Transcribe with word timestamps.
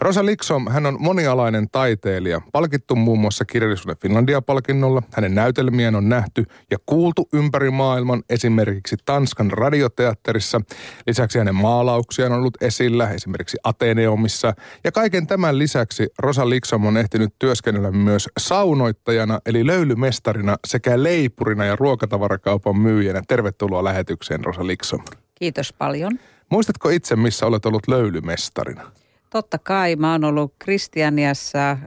Rosa 0.00 0.26
Liksom, 0.26 0.68
hän 0.68 0.86
on 0.86 0.96
monialainen 1.00 1.70
taiteilija, 1.72 2.40
palkittu 2.52 2.96
muun 2.96 3.18
muassa 3.18 3.44
kirjallisuuden 3.44 3.96
Finlandia-palkinnolla. 4.02 5.02
Hänen 5.12 5.34
näytelmien 5.34 5.94
on 5.94 6.08
nähty 6.08 6.44
ja 6.70 6.78
kuultu 6.86 7.28
ympäri 7.32 7.70
maailman, 7.70 8.22
esimerkiksi 8.30 8.96
Tanskan 9.04 9.50
radioteatterissa. 9.50 10.60
Lisäksi 11.06 11.38
hänen 11.38 11.54
maalauksiaan 11.54 12.32
on 12.32 12.38
ollut 12.38 12.62
esillä, 12.62 13.10
esimerkiksi 13.10 13.58
Ateneumissa. 13.64 14.54
Ja 14.84 14.92
kaiken 14.92 15.26
tämän 15.26 15.58
lisäksi 15.58 16.08
Rosa 16.18 16.50
Liksom 16.50 16.86
on 16.86 16.96
ehtinyt 16.96 17.34
työskennellä 17.38 17.90
myös 17.90 18.28
saunoittajana, 18.38 19.40
eli 19.46 19.66
löylymestarina 19.66 20.56
sekä 20.66 21.02
leipurina 21.02 21.64
ja 21.64 21.76
ruokatavarakaupan 21.76 22.78
myyjänä. 22.78 23.22
Tervetuloa 23.28 23.84
lähetykseen, 23.84 24.44
Rosa 24.44 24.66
Liksom. 24.66 25.00
Kiitos 25.34 25.72
paljon. 25.72 26.12
Muistatko 26.50 26.88
itse, 26.88 27.16
missä 27.16 27.46
olet 27.46 27.66
ollut 27.66 27.88
löylymestarina? 27.88 28.92
Totta 29.36 29.58
kai. 29.58 29.96
Mä 29.96 30.12
oon 30.12 30.24
ollut 30.24 30.54
Kristianiassa, 30.58 31.70
äh, 31.70 31.78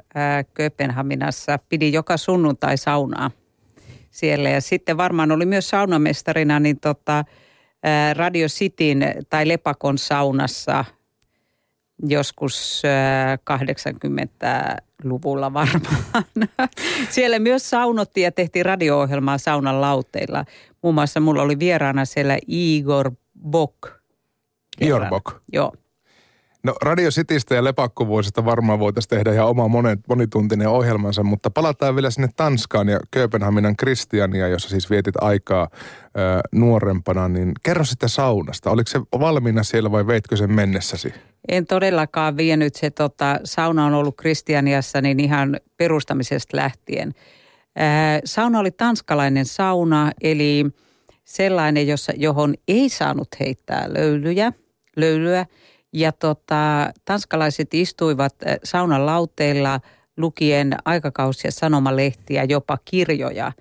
Kööpenhaminassa. 0.54 1.60
Pidin 1.70 1.94
joka 1.94 2.18
sunnuntai 2.18 2.78
saunaa 2.78 3.32
siellä. 4.12 4.50
Ja 4.50 4.62
sitten 4.62 4.98
varmaan 4.98 5.32
oli 5.32 5.46
myös 5.46 5.70
saunamestarina 5.70 6.60
niin 6.60 6.80
tota, 6.80 7.20
äh, 7.20 8.16
Radio 8.16 8.48
Cityn 8.48 9.06
tai 9.30 9.48
Lepakon 9.48 9.98
saunassa 9.98 10.86
joskus 12.08 12.82
äh, 12.86 13.40
80-luvulla 13.40 15.54
varmaan. 15.60 16.04
siellä 17.10 17.40
myös 17.40 17.70
saunottiin 17.70 18.26
ja 18.26 18.32
tehtiin 18.32 18.66
radio-ohjelmaa 18.66 19.38
saunan 19.38 19.82
lauteilla. 19.82 20.46
Muun 20.84 20.96
muassa 20.96 21.20
mulla 21.20 21.42
oli 21.42 21.60
vieraana 21.60 22.06
siellä 22.06 22.38
Igor 22.48 23.12
Bok. 23.50 23.92
Igor 24.82 25.06
Bok. 25.06 25.42
Joo. 25.54 25.74
No 26.64 26.76
Radio 26.82 27.10
Citystä 27.10 27.56
ja 27.56 27.64
lepakkovuosista 27.64 28.46
varmaan 28.46 28.80
voitaisiin 28.80 29.10
tehdä 29.10 29.34
ihan 29.34 29.48
oma 29.48 29.68
monet, 29.68 30.00
monituntinen 30.08 30.68
ohjelmansa, 30.68 31.24
mutta 31.24 31.50
palataan 31.50 31.96
vielä 31.96 32.10
sinne 32.10 32.30
Tanskaan 32.36 32.90
ja 32.90 33.00
Kööpenhaminan 33.12 33.76
Kristiania, 33.76 34.48
jossa 34.48 34.70
siis 34.70 34.90
vietit 34.90 35.16
aikaa 35.22 35.68
ö, 35.72 35.78
nuorempana. 36.52 37.28
Niin 37.28 37.52
kerro 37.64 37.86
sitten 37.86 38.10
saunasta. 38.10 38.72
Oliko 38.72 38.88
se 38.88 39.00
valmiina 39.20 39.64
siellä 39.64 39.92
vai 39.92 40.08
veitkö 40.08 40.36
sen 40.38 40.52
mennessäsi? 40.52 41.14
En 41.48 41.66
todellakaan 41.66 42.38
vienyt 42.38 42.76
se, 42.76 42.90
tota, 42.90 43.40
sauna 43.44 43.86
on 43.86 43.94
ollut 43.94 44.18
Kristianiassa 44.18 45.02
niin 45.02 45.20
ihan 45.20 45.60
perustamisesta 45.78 46.58
lähtien. 46.58 47.14
Ää, 47.76 48.20
sauna 48.26 48.60
oli 48.60 48.72
tanskalainen 48.72 49.46
sauna, 49.46 50.12
eli 50.22 50.66
sellainen, 51.24 51.88
jossa, 51.88 52.14
johon 52.16 52.54
ei 52.68 52.90
saanut 52.90 53.28
heittää 53.40 53.86
löylyjä, 53.94 54.54
löylyä– 54.96 55.46
ja 55.94 56.12
tota, 56.12 56.92
tanskalaiset 57.06 57.74
istuivat 57.74 58.36
eh, 58.46 58.60
saunan 58.64 59.06
lauteilla 59.06 59.80
lukien 60.18 60.76
aikakausia, 60.86 61.52
sanomalehtiä, 61.52 62.44
jopa 62.44 62.78
kirjoja. 62.86 63.52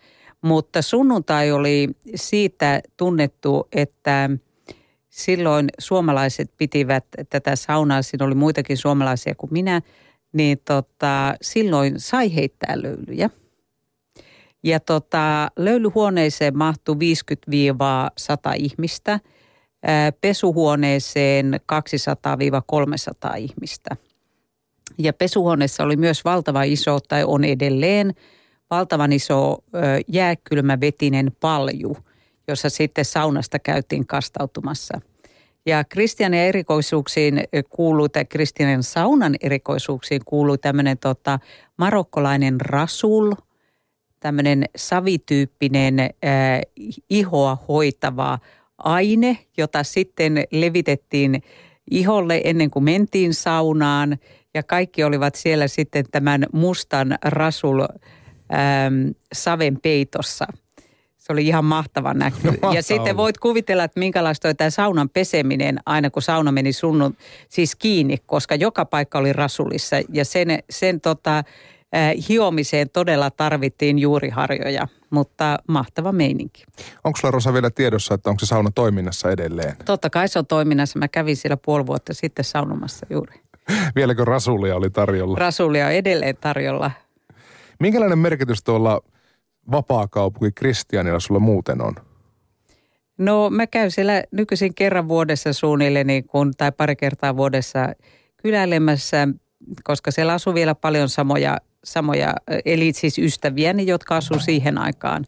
Mutta 0.43 0.83
sunnuntai 0.83 1.53
oli 1.53 1.89
siitä 2.15 2.81
tunnettu, 2.97 3.69
että 3.73 4.31
silloin 5.09 5.69
suomalaiset 5.79 6.51
pitivät 6.57 7.05
tätä 7.31 7.57
saunaa, 7.57 8.03
siinä 8.03 8.27
oli 8.27 8.35
muitakin 8.35 8.77
suomalaisia 8.77 9.35
kuin 9.35 9.53
minä, 9.53 9.83
niin 10.33 10.59
tota, 10.65 11.35
silloin 11.43 11.95
sai 11.97 12.35
heittää 12.35 12.83
löylyjä. 12.83 13.31
Ja 14.65 14.81
tota, 14.81 15.51
löylyhuoneeseen 15.57 16.57
mahtui 16.57 16.95
50-100 16.95 16.99
ihmistä– 18.57 19.21
pesuhuoneeseen 20.21 21.61
200-300 23.33 23.37
ihmistä. 23.37 23.97
Ja 24.99 25.13
pesuhuoneessa 25.13 25.85
oli 25.85 25.97
myös 25.97 26.25
valtava 26.25 26.63
iso, 26.63 27.01
tai 27.01 27.25
on 27.25 27.45
edelleen, 27.45 28.15
valtavan 28.71 29.13
iso 29.13 29.59
jääkylmä 30.09 30.81
vetinen 30.81 31.33
palju, 31.41 31.97
jossa 32.49 32.71
sitten 32.71 33.05
saunasta 33.05 33.59
käytiin 33.59 34.07
kastautumassa. 34.07 35.01
Ja 35.67 35.85
Kristianin 35.85 36.41
erikoisuuksiin 36.41 37.45
kuuluu, 37.69 38.09
tai 38.09 38.25
Kristianin 38.25 38.83
saunan 38.83 39.35
erikoisuuksiin 39.41 40.21
kuuluu 40.25 40.59
tämmöinen 40.59 40.99
tota, 40.99 41.39
marokkolainen 41.77 42.61
rasul, 42.61 43.33
tämmöinen 44.21 44.65
savityyppinen 44.77 46.01
äh, 46.01 46.11
ihoa 47.11 47.59
hoitava 47.69 48.39
aine, 48.79 49.39
jota 49.57 49.83
sitten 49.83 50.45
levitettiin 50.53 51.43
iholle 51.91 52.41
ennen 52.45 52.71
kuin 52.71 52.85
mentiin 52.85 53.35
saunaan. 53.35 54.19
Ja 54.55 54.63
kaikki 54.63 55.05
olivat 55.05 55.35
siellä 55.35 55.69
sitten 55.69 56.05
tämän 56.11 56.47
mustan 56.53 57.19
rasul 57.25 57.81
äm, 57.81 59.15
saven 59.33 59.81
peitossa. 59.81 60.47
Se 61.17 61.33
oli 61.33 61.47
ihan 61.47 61.65
mahtava 61.65 62.15
näky. 62.15 62.37
No, 62.63 62.73
ja 62.73 62.83
sitten 62.83 63.17
voit 63.17 63.39
kuvitella, 63.39 63.85
että 63.85 64.01
minkälaista 64.01 64.49
oli 64.49 64.55
tämä 64.55 64.71
saunan 64.71 65.09
peseminen 65.09 65.79
aina 65.87 66.11
kun 66.11 66.23
sauna 66.23 66.53
meni 66.53 66.73
sunnun 66.73 67.17
siis 67.49 67.77
kiinni, 67.77 68.17
koska 68.27 68.55
joka 68.55 68.85
paikka 68.85 69.19
oli 69.19 69.33
rasulissa. 69.33 69.97
Ja 70.13 70.25
sen, 70.25 70.49
sen 70.71 71.01
tota, 71.01 71.45
hiomiseen 72.29 72.91
todella 72.91 73.31
tarvittiin 73.31 73.99
juuriharjoja, 73.99 74.89
mutta 75.11 75.59
mahtava 75.69 76.13
meininki. 76.13 76.65
Onko 77.05 77.19
sulla 77.19 77.33
Rosa 77.33 77.53
vielä 77.53 77.71
tiedossa, 77.71 78.15
että 78.15 78.31
onko 78.31 78.41
se 78.41 78.47
sauna 78.47 78.71
toiminnassa 78.75 79.31
edelleen? 79.31 79.77
Totta 79.85 80.11
kai 80.11 80.29
se 80.29 80.39
on 80.39 80.47
toiminnassa. 80.47 80.99
Mä 80.99 81.09
kävin 81.09 81.37
siellä 81.37 81.57
puoli 81.57 81.87
vuotta 81.87 82.15
sitten 82.15 82.45
saunomassa 82.45 83.07
juuri. 83.11 83.41
Vieläkö 83.97 84.25
rasulia 84.25 84.77
oli 84.77 84.91
tarjolla? 84.91 85.39
Rasulia 85.39 85.87
on 85.87 85.93
edelleen 85.93 86.37
tarjolla. 86.37 86.91
Minkälainen 87.81 88.19
merkitys 88.19 88.63
tuolla 88.63 89.01
vapaakaupunki 89.71 90.53
Kristianilla 90.53 91.21
sulla 91.21 91.41
muuten 91.41 91.83
on? 91.83 91.95
No 93.19 93.51
mä 93.51 93.67
käyn 93.67 93.91
siellä 93.91 94.25
nykyisin 94.33 94.75
kerran 94.75 95.09
vuodessa 95.09 95.53
suunnilleen 95.53 96.07
niin 96.07 96.25
kun, 96.25 96.53
tai 96.57 96.73
pari 96.73 96.97
kertaa 96.97 97.37
vuodessa 97.37 97.93
kyläilemässä, 98.43 99.29
koska 99.85 100.11
siellä 100.11 100.33
asuu 100.33 100.55
vielä 100.55 100.75
paljon 100.75 101.09
samoja 101.09 101.59
samoja, 101.85 102.35
eli 102.65 102.93
siis 102.93 103.19
ystäviäni, 103.19 103.87
jotka 103.87 104.17
asuu 104.17 104.39
siihen 104.39 104.79
aikaan 104.79 105.25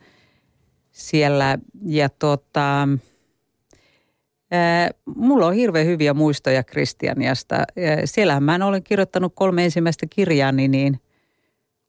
siellä. 0.90 1.58
Ja 1.86 2.08
tota, 2.08 2.88
mulla 5.16 5.46
on 5.46 5.54
hirveän 5.54 5.86
hyviä 5.86 6.14
muistoja 6.14 6.64
Kristianiasta. 6.64 7.64
Siellähän 8.04 8.42
mä 8.42 8.58
olen 8.66 8.82
kirjoittanut 8.82 9.32
kolme 9.34 9.64
ensimmäistä 9.64 10.06
kirjaani, 10.10 10.68
niin, 10.68 11.00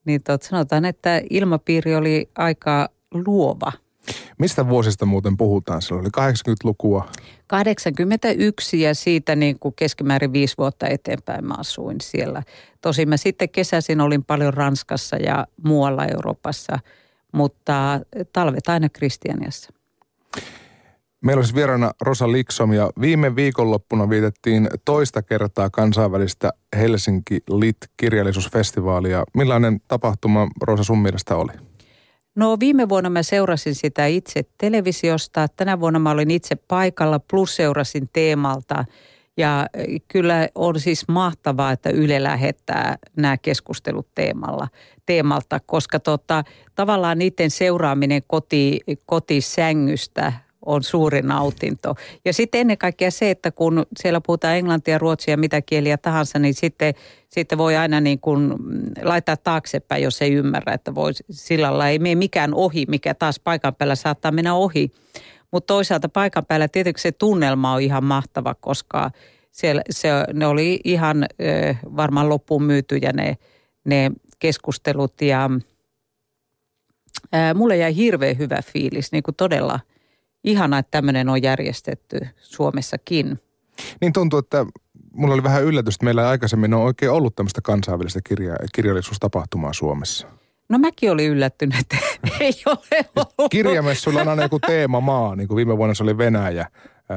niin 0.06 0.24
tot, 0.24 0.42
sanotaan, 0.42 0.86
että 0.86 1.22
ilmapiiri 1.30 1.96
oli 1.96 2.30
aika 2.36 2.90
luova– 3.14 3.72
Mistä 4.40 4.70
vuosista 4.70 5.06
muuten 5.06 5.38
puhutaan? 5.38 5.82
Se 5.82 5.94
oli 5.94 6.08
80-lukua. 6.08 7.10
81 7.48 8.82
ja 8.82 8.96
siitä 8.96 9.36
niin 9.36 9.60
kuin 9.60 9.74
keskimäärin 9.76 10.34
viisi 10.34 10.58
vuotta 10.58 10.88
eteenpäin 10.88 11.46
mä 11.46 11.54
asuin 11.58 11.98
siellä. 12.02 12.44
Tosin 12.82 13.10
mä 13.10 13.18
sitten 13.18 13.50
kesäisin 13.50 14.02
olin 14.02 14.24
paljon 14.24 14.54
Ranskassa 14.54 15.18
ja 15.18 15.48
muualla 15.64 16.06
Euroopassa, 16.06 16.80
mutta 17.32 18.00
talvet 18.34 18.68
aina 18.68 18.90
Kristianiassa. 18.90 19.74
Meillä 21.26 21.40
olisi 21.40 21.56
vieraana 21.56 21.92
Rosa 22.02 22.32
Liksom 22.32 22.74
ja 22.74 22.90
viime 23.02 23.36
viikonloppuna 23.36 24.10
vietettiin 24.10 24.70
toista 24.86 25.22
kertaa 25.22 25.70
kansainvälistä 25.70 26.54
Helsinki 26.76 27.40
Lit-kirjallisuusfestivaalia. 27.50 29.24
Millainen 29.36 29.82
tapahtuma 29.88 30.48
Rosa 30.62 30.84
sun 30.84 31.02
mielestä 31.02 31.36
oli? 31.36 31.54
No 32.36 32.58
viime 32.60 32.90
vuonna 32.90 33.10
mä 33.10 33.24
seurasin 33.24 33.76
sitä 33.76 34.06
itse 34.06 34.44
televisiosta. 34.58 35.48
Tänä 35.56 35.80
vuonna 35.80 36.00
mä 36.00 36.12
olin 36.12 36.32
itse 36.32 36.56
paikalla 36.56 37.20
plus 37.20 37.56
seurasin 37.56 38.10
teemalta. 38.14 38.86
Ja 39.38 39.68
kyllä 40.08 40.48
on 40.56 40.80
siis 40.80 41.08
mahtavaa, 41.08 41.72
että 41.72 41.90
Yle 41.90 42.24
lähettää 42.24 42.98
nämä 43.18 43.38
keskustelut 43.38 44.08
teemalla, 44.16 44.68
teemalta, 45.06 45.60
koska 45.66 46.00
tota, 46.00 46.44
tavallaan 46.76 47.18
niiden 47.18 47.52
seuraaminen 47.52 48.22
koti, 48.28 48.80
kotisängystä 49.06 50.34
on 50.66 50.84
suuri 50.84 51.22
nautinto. 51.22 51.96
Ja 52.26 52.34
sitten 52.34 52.62
ennen 52.62 52.78
kaikkea 52.78 53.12
se, 53.12 53.32
että 53.32 53.52
kun 53.52 53.86
siellä 54.00 54.22
puhutaan 54.22 54.56
englantia, 54.56 54.98
ruotsia, 54.98 55.38
mitä 55.38 55.62
kieliä 55.62 55.98
tahansa, 55.98 56.40
niin 56.40 56.54
sitten, 56.54 56.94
sitten 57.30 57.58
voi 57.58 57.76
aina 57.76 58.02
niin 58.02 58.20
kuin 58.20 58.54
laittaa 59.04 59.38
taaksepäin, 59.38 60.04
jos 60.04 60.22
ei 60.22 60.34
ymmärrä, 60.34 60.74
että 60.74 60.96
voi 60.96 61.12
sillä 61.30 61.68
lailla 61.68 61.88
ei 61.88 62.00
mene 62.00 62.16
mikään 62.16 62.54
ohi, 62.54 62.86
mikä 62.88 63.14
taas 63.14 63.40
paikan 63.40 63.76
päällä 63.76 63.96
saattaa 63.96 64.32
mennä 64.32 64.56
ohi. 64.56 64.92
Mutta 65.52 65.74
toisaalta 65.74 66.10
paikan 66.10 66.46
päällä 66.46 66.68
tietenkin 66.68 67.02
se 67.02 67.12
tunnelma 67.12 67.74
on 67.74 67.82
ihan 67.82 68.04
mahtava, 68.04 68.56
koska 68.56 69.12
siellä, 69.52 69.82
se, 69.90 70.10
ne 70.34 70.48
oli 70.48 70.80
ihan 70.84 71.24
ö, 71.24 71.76
varmaan 71.84 72.30
loppuun 72.30 72.64
myytyjä 72.64 73.12
ne, 73.14 73.38
ne 73.86 74.12
keskustelut 74.40 75.22
ja 75.22 75.50
ää, 77.32 77.54
mulle 77.54 77.78
jäi 77.78 77.96
hirveän 77.96 78.38
hyvä 78.38 78.60
fiilis, 78.74 79.12
niin 79.12 79.24
kuin 79.24 79.36
todella– 79.36 79.80
ihana, 80.44 80.78
että 80.78 80.92
tämmöinen 80.92 81.30
on 81.30 81.44
järjestetty 81.44 82.20
Suomessakin. 82.38 83.40
Niin 84.02 84.14
tuntuu, 84.14 84.40
että 84.40 84.66
mulla 85.14 85.34
oli 85.34 85.44
vähän 85.44 85.64
yllätys, 85.64 85.96
että 85.96 86.06
meillä 86.06 86.30
aikaisemmin 86.30 86.74
on 86.74 86.82
oikein 86.82 87.12
ollut 87.12 87.36
tämmöistä 87.36 87.62
kansainvälistä 87.62 88.20
kirja, 88.24 88.56
kirjallisuustapahtumaa 88.76 89.74
Suomessa. 89.74 90.28
No 90.70 90.78
mäkin 90.78 91.12
olin 91.12 91.30
yllättynyt, 91.30 91.76
että 91.80 91.98
ei 92.40 92.54
ole 92.66 93.06
ollut. 93.16 93.52
Kirjamessuilla 93.52 94.22
on 94.22 94.28
aina 94.28 94.44
joku 94.44 94.60
teemamaa, 94.60 95.36
niin 95.36 95.48
kuin 95.48 95.56
viime 95.56 95.78
vuonna 95.78 95.94
se 95.94 96.04
oli 96.04 96.18
Venäjä. 96.18 96.68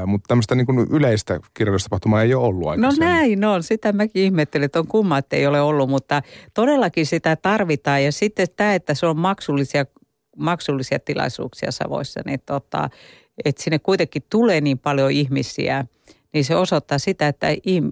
Mutta 0.07 0.29
tämmöistä 0.29 0.55
niin 0.55 0.67
kuin 0.67 0.87
yleistä 0.91 1.41
kirjallisuustapahtumaa 1.55 2.23
ei 2.23 2.35
ole 2.35 2.47
ollut 2.47 2.63
No 2.65 2.71
aikaisemmin. 2.71 3.09
näin 3.09 3.45
on, 3.45 3.63
sitä 3.63 3.93
mäkin 3.93 4.23
ihmettelin, 4.23 4.65
että 4.65 4.79
on 4.79 4.87
kumma, 4.87 5.19
että 5.19 5.37
ei 5.37 5.47
ole 5.47 5.61
ollut, 5.61 5.91
mutta 5.91 6.23
todellakin 6.55 7.07
sitä 7.07 7.37
tarvitaan. 7.37 8.05
Ja 8.05 8.13
sitten 8.13 8.47
tämä, 8.57 8.75
että 8.75 8.95
se 8.95 9.07
on 9.07 9.19
maksullisia, 9.19 9.87
maksullisia 10.37 10.99
tilaisuuksia 10.99 11.73
Savoissa, 11.73 12.21
niin 12.27 12.41
tota, 12.47 12.91
että 13.45 13.63
sinne 13.63 13.79
kuitenkin 13.79 14.23
tulee 14.31 14.61
niin 14.61 14.79
paljon 14.79 15.11
ihmisiä, 15.11 15.85
niin 16.33 16.45
se 16.45 16.57
osoittaa 16.57 16.99
sitä, 16.99 17.29
että 17.29 17.47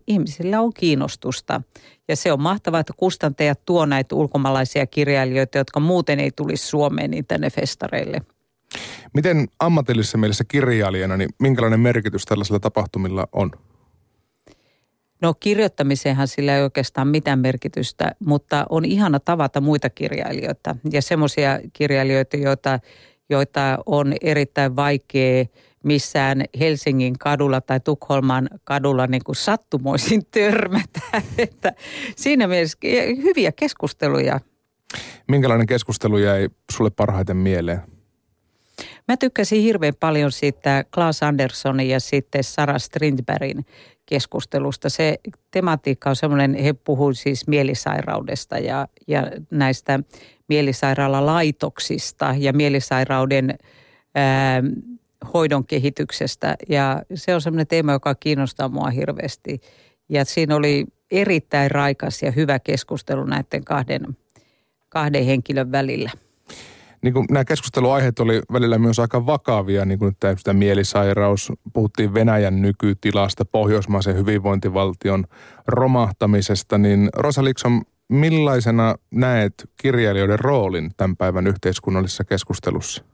ihmisillä 0.06 0.60
on 0.60 0.72
kiinnostusta. 0.72 1.62
Ja 2.08 2.16
se 2.16 2.32
on 2.32 2.42
mahtavaa, 2.42 2.80
että 2.80 2.92
kustantajat 2.96 3.64
tuo 3.64 3.86
näitä 3.86 4.14
ulkomaalaisia 4.14 4.86
kirjailijoita, 4.86 5.58
jotka 5.58 5.80
muuten 5.80 6.20
ei 6.20 6.30
tulisi 6.30 6.66
Suomeen 6.66 7.10
niin 7.10 7.26
tänne 7.26 7.50
festareille. 7.50 8.22
Miten 9.14 9.48
ammatillisessa 9.58 10.18
mielessä 10.18 10.44
kirjailijana, 10.44 11.16
niin 11.16 11.30
minkälainen 11.38 11.80
merkitys 11.80 12.24
tällaisilla 12.24 12.60
tapahtumilla 12.60 13.28
on? 13.32 13.50
No 15.22 15.34
kirjoittamiseenhan 15.40 16.28
sillä 16.28 16.56
ei 16.56 16.62
oikeastaan 16.62 17.08
mitään 17.08 17.38
merkitystä, 17.38 18.12
mutta 18.18 18.66
on 18.70 18.84
ihana 18.84 19.20
tavata 19.20 19.60
muita 19.60 19.90
kirjailijoita 19.90 20.76
ja 20.92 21.02
semmoisia 21.02 21.60
kirjailijoita, 21.72 22.36
joita, 22.36 22.80
joita 23.30 23.78
on 23.86 24.14
erittäin 24.22 24.76
vaikea 24.76 25.44
missään 25.84 26.44
Helsingin 26.60 27.18
kadulla 27.18 27.60
tai 27.60 27.80
Tukholman 27.80 28.48
kadulla 28.64 29.06
niin 29.06 29.24
kuin 29.24 29.36
sattumoisin 29.36 30.22
törmätä. 30.34 31.00
Että 31.38 31.72
siinä 32.16 32.46
mielessä 32.46 32.78
hyviä 33.22 33.52
keskusteluja. 33.52 34.40
Minkälainen 35.28 35.66
keskustelu 35.66 36.18
jäi 36.18 36.48
sulle 36.72 36.90
parhaiten 36.90 37.36
mieleen? 37.36 37.91
Mä 39.08 39.16
tykkäsin 39.16 39.62
hirveän 39.62 39.94
paljon 40.00 40.32
siitä 40.32 40.84
Klaas 40.94 41.22
Anderssonin 41.22 41.88
ja 41.88 42.00
sitten 42.00 42.44
Sara 42.44 42.78
Strindbergin 42.78 43.66
keskustelusta. 44.06 44.88
Se 44.90 45.18
tematiikka 45.50 46.10
on 46.10 46.16
semmoinen, 46.16 46.54
he 46.54 46.72
puhuivat 46.72 47.18
siis 47.18 47.46
mielisairaudesta 47.46 48.58
ja, 48.58 48.88
ja 49.08 49.30
näistä 49.50 50.00
mielisairaalalaitoksista 50.48 52.34
ja 52.38 52.52
mielisairauden 52.52 53.58
ää, 54.14 54.62
hoidon 55.34 55.66
kehityksestä. 55.66 56.56
Ja 56.68 57.02
se 57.14 57.34
on 57.34 57.40
semmoinen 57.40 57.66
teema, 57.66 57.92
joka 57.92 58.14
kiinnostaa 58.14 58.68
mua 58.68 58.90
hirveästi. 58.90 59.60
Ja 60.08 60.24
siinä 60.24 60.56
oli 60.56 60.86
erittäin 61.10 61.70
raikas 61.70 62.22
ja 62.22 62.30
hyvä 62.30 62.58
keskustelu 62.58 63.24
näiden 63.24 63.64
kahden, 63.64 64.16
kahden 64.88 65.24
henkilön 65.24 65.72
välillä 65.72 66.10
niin 67.02 67.14
kuin 67.14 67.26
nämä 67.30 67.44
keskusteluaiheet 67.44 68.18
oli 68.18 68.42
välillä 68.52 68.78
myös 68.78 68.98
aika 68.98 69.26
vakavia, 69.26 69.84
niin 69.84 69.98
kuin 69.98 70.16
tämä 70.20 70.58
mielisairaus, 70.58 71.52
puhuttiin 71.72 72.14
Venäjän 72.14 72.62
nykytilasta, 72.62 73.44
pohjoismaisen 73.44 74.16
hyvinvointivaltion 74.16 75.24
romahtamisesta, 75.66 76.78
niin 76.78 77.08
Rosa 77.16 77.44
Liksom, 77.44 77.82
millaisena 78.08 78.94
näet 79.10 79.54
kirjailijoiden 79.76 80.38
roolin 80.38 80.90
tämän 80.96 81.16
päivän 81.16 81.46
yhteiskunnallisessa 81.46 82.24
keskustelussa? 82.24 83.04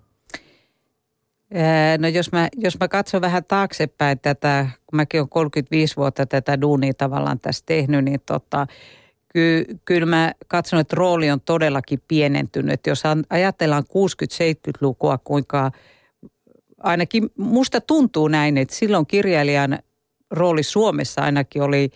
No 1.99 2.08
jos 2.08 2.32
mä, 2.32 2.49
jos 2.56 2.81
mä 2.81 2.88
katson 2.88 3.20
vähän 3.20 3.44
taaksepäin 3.44 4.19
tätä, 4.19 4.67
kun 4.87 4.96
mäkin 4.96 5.20
olen 5.20 5.29
35 5.29 5.96
vuotta 5.96 6.26
tätä 6.26 6.61
duunia 6.61 6.94
tavallaan 6.94 7.41
tässä 7.41 7.62
tehnyt, 7.67 8.05
niin 8.05 8.20
tota, 8.26 8.67
ky, 9.33 9.65
kyllä 9.85 10.07
mä 10.07 10.33
katson, 10.47 10.81
että 10.81 10.97
rooli 10.97 11.31
on 11.31 11.41
todellakin 11.41 12.03
pienentynyt. 12.09 12.87
Jos 12.87 13.03
ajatellaan 13.31 13.85
60-70-lukua, 13.85 15.19
kuinka 15.19 15.71
ainakin 16.79 17.31
musta 17.39 17.81
tuntuu 17.81 18.29
näin, 18.29 18.59
että 18.59 18.75
silloin 18.75 19.07
kirjailijan 19.07 19.79
rooli 20.31 20.63
Suomessa 20.63 21.23
ainakin 21.23 21.63
oli 21.63 21.91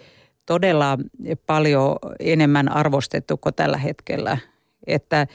todella 0.46 0.99
paljon 1.46 1.96
enemmän 2.20 2.69
arvostettu 2.73 3.37
kuin 3.37 3.55
tällä 3.55 3.76
hetkellä. 3.76 4.38
Että 4.87 5.26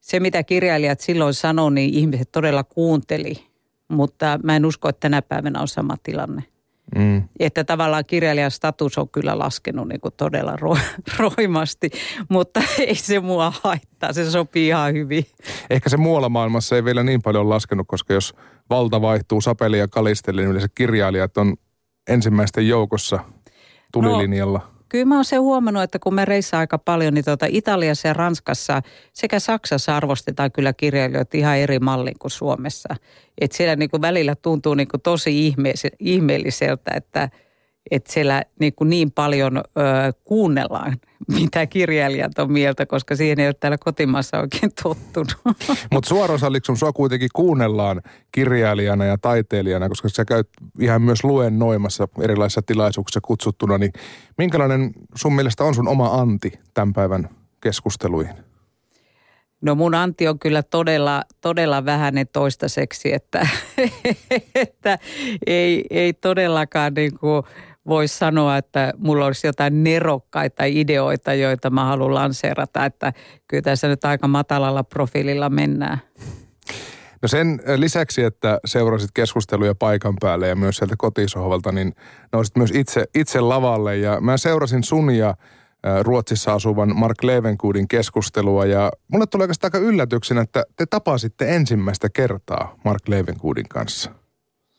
se, 0.00 0.20
mitä 0.20 0.42
kirjailijat 0.42 1.00
silloin 1.00 1.34
sanoi, 1.34 1.72
niin 1.72 1.94
ihmiset 1.94 2.32
todella 2.32 2.64
kuunteli. 2.64 3.46
Mutta 3.88 4.40
mä 4.42 4.56
en 4.56 4.66
usko, 4.66 4.88
että 4.88 5.00
tänä 5.00 5.22
päivänä 5.22 5.60
on 5.60 5.68
sama 5.68 5.96
tilanne. 6.02 6.42
Mm. 6.98 7.22
Että 7.38 7.64
tavallaan 7.64 8.04
kirjailijan 8.06 8.50
status 8.50 8.98
on 8.98 9.08
kyllä 9.08 9.38
laskenut 9.38 9.88
niin 9.88 10.00
kuin 10.00 10.14
todella 10.16 10.56
ro- 10.56 11.02
roimasti, 11.18 11.90
mutta 12.28 12.62
ei 12.78 12.94
se 12.94 13.20
mua 13.20 13.52
haittaa, 13.62 14.12
se 14.12 14.30
sopii 14.30 14.68
ihan 14.68 14.92
hyvin. 14.92 15.26
Ehkä 15.70 15.88
se 15.88 15.96
muualla 15.96 16.28
maailmassa 16.28 16.76
ei 16.76 16.84
vielä 16.84 17.02
niin 17.02 17.22
paljon 17.22 17.48
laskenut, 17.50 17.86
koska 17.88 18.14
jos 18.14 18.34
valta 18.70 19.00
vaihtuu 19.00 19.40
sapeli 19.40 19.78
ja 19.78 19.88
kalisteli, 19.88 20.40
niin 20.40 20.50
yleensä 20.50 20.68
kirjailijat 20.74 21.36
on 21.36 21.54
ensimmäisten 22.08 22.68
joukossa 22.68 23.18
tulilinjalla. 23.92 24.58
No 24.58 24.73
kyllä 24.94 25.04
mä 25.04 25.14
oon 25.14 25.24
se 25.24 25.36
huomannut, 25.36 25.82
että 25.82 25.98
kun 25.98 26.14
me 26.14 26.24
reissaan 26.24 26.60
aika 26.60 26.78
paljon, 26.78 27.14
niin 27.14 27.24
tuota 27.24 27.46
Italiassa 27.48 28.08
ja 28.08 28.14
Ranskassa 28.14 28.82
sekä 29.12 29.38
Saksassa 29.38 29.96
arvostetaan 29.96 30.52
kyllä 30.52 30.72
kirjailijoita 30.72 31.36
ihan 31.36 31.56
eri 31.56 31.78
mallin 31.78 32.18
kuin 32.18 32.30
Suomessa. 32.30 32.88
Että 33.40 33.56
siellä 33.56 33.76
niin 33.76 33.90
kuin 33.90 34.02
välillä 34.02 34.34
tuntuu 34.34 34.74
niin 34.74 34.88
kuin 34.88 35.00
tosi 35.00 35.54
ihmeelliseltä, 35.98 36.90
että, 36.96 37.28
että 37.90 38.12
siellä 38.12 38.42
niin, 38.60 38.74
kuin 38.74 38.90
niin 38.90 39.10
paljon 39.10 39.56
ö, 39.56 39.62
kuunnellaan, 40.24 40.96
mitä 41.40 41.66
kirjailijat 41.66 42.38
on 42.38 42.52
mieltä, 42.52 42.86
koska 42.86 43.16
siihen 43.16 43.40
ei 43.40 43.46
ole 43.46 43.54
täällä 43.60 43.78
kotimaassa 43.78 44.40
oikein 44.40 44.72
tottunut. 44.82 45.36
Mutta 45.92 46.08
suoraan 46.08 46.52
Liksom, 46.52 46.76
sua 46.76 46.92
kuitenkin 46.92 47.28
kuunnellaan 47.34 48.02
kirjailijana 48.32 49.04
ja 49.04 49.18
taiteilijana, 49.18 49.88
koska 49.88 50.08
sä 50.08 50.24
käyt 50.24 50.48
ihan 50.80 51.02
myös 51.02 51.24
luennoimassa 51.24 52.08
erilaisissa 52.20 52.62
tilaisuuksissa 52.62 53.20
kutsuttuna, 53.20 53.78
niin 53.78 53.92
minkälainen 54.38 54.92
sun 55.14 55.34
mielestä 55.34 55.64
on 55.64 55.74
sun 55.74 55.88
oma 55.88 56.14
anti 56.14 56.52
tämän 56.74 56.92
päivän 56.92 57.28
keskusteluihin? 57.60 58.34
No 59.64 59.74
mun 59.74 59.94
anti 59.94 60.28
on 60.28 60.38
kyllä 60.38 60.62
todella, 60.62 61.22
todella 61.40 61.84
vähäinen 61.84 62.26
toistaiseksi, 62.32 63.12
että, 63.12 63.48
että 64.54 64.98
ei, 65.46 65.84
ei 65.90 66.12
todellakaan 66.12 66.94
niin 66.94 67.18
kuin 67.18 67.42
voi 67.88 68.08
sanoa, 68.08 68.56
että 68.56 68.92
mulla 68.98 69.26
olisi 69.26 69.46
jotain 69.46 69.84
nerokkaita 69.84 70.64
ideoita, 70.64 71.34
joita 71.34 71.70
mä 71.70 71.84
haluan 71.84 72.14
lanseerata, 72.14 72.84
että 72.84 73.12
kyllä 73.48 73.62
tässä 73.62 73.88
nyt 73.88 74.04
aika 74.04 74.28
matalalla 74.28 74.84
profiililla 74.84 75.50
mennään. 75.50 76.00
No 77.22 77.28
sen 77.28 77.60
lisäksi, 77.76 78.22
että 78.22 78.60
seurasit 78.64 79.10
keskusteluja 79.14 79.74
paikan 79.74 80.14
päälle 80.20 80.48
ja 80.48 80.56
myös 80.56 80.76
sieltä 80.76 80.94
kotisohvalta, 80.98 81.72
niin 81.72 81.94
nousit 82.32 82.56
myös 82.56 82.70
itse, 82.74 83.04
itse 83.14 83.40
lavalle. 83.40 83.96
Ja 83.96 84.20
mä 84.20 84.36
seurasin 84.36 84.84
sun 84.84 85.10
ja 85.10 85.34
Ruotsissa 86.02 86.52
asuvan 86.52 86.96
Mark 86.96 87.22
Levenkuudin 87.24 87.88
keskustelua 87.88 88.66
ja 88.66 88.92
mulle 89.08 89.26
tuli 89.26 89.42
oikeastaan 89.42 89.70
aika 89.74 89.86
yllätyksenä, 89.86 90.40
että 90.40 90.64
te 90.76 90.86
tapasitte 90.86 91.56
ensimmäistä 91.56 92.08
kertaa 92.10 92.74
Mark 92.84 93.08
Levenkuudin 93.08 93.68
kanssa. 93.68 94.10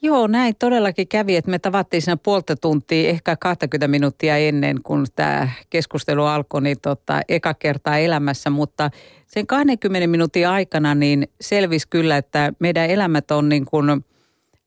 Joo, 0.06 0.28
näin 0.28 0.56
todellakin 0.60 1.08
kävi, 1.08 1.36
että 1.36 1.52
me 1.52 1.60
tavattiin 1.60 2.02
siinä 2.02 2.18
puolta 2.18 2.56
tuntia, 2.56 3.10
ehkä 3.10 3.36
20 3.36 3.88
minuuttia 3.88 4.38
ennen 4.38 4.84
kuin 4.84 5.06
tämä 5.16 5.50
keskustelu 5.70 6.24
alkoi, 6.24 6.62
niin 6.62 6.78
tota, 6.82 7.22
eka 7.30 7.54
kertaa 7.54 7.98
elämässä, 7.98 8.50
mutta 8.50 8.90
sen 9.28 9.48
20 9.48 10.08
minuutin 10.08 10.48
aikana 10.48 10.96
niin 10.96 11.28
selvisi 11.42 11.88
kyllä, 11.90 12.18
että 12.18 12.54
meidän 12.60 12.90
elämät 12.90 13.32
on 13.32 13.50
niin 13.50 13.66
kuin, 13.66 14.06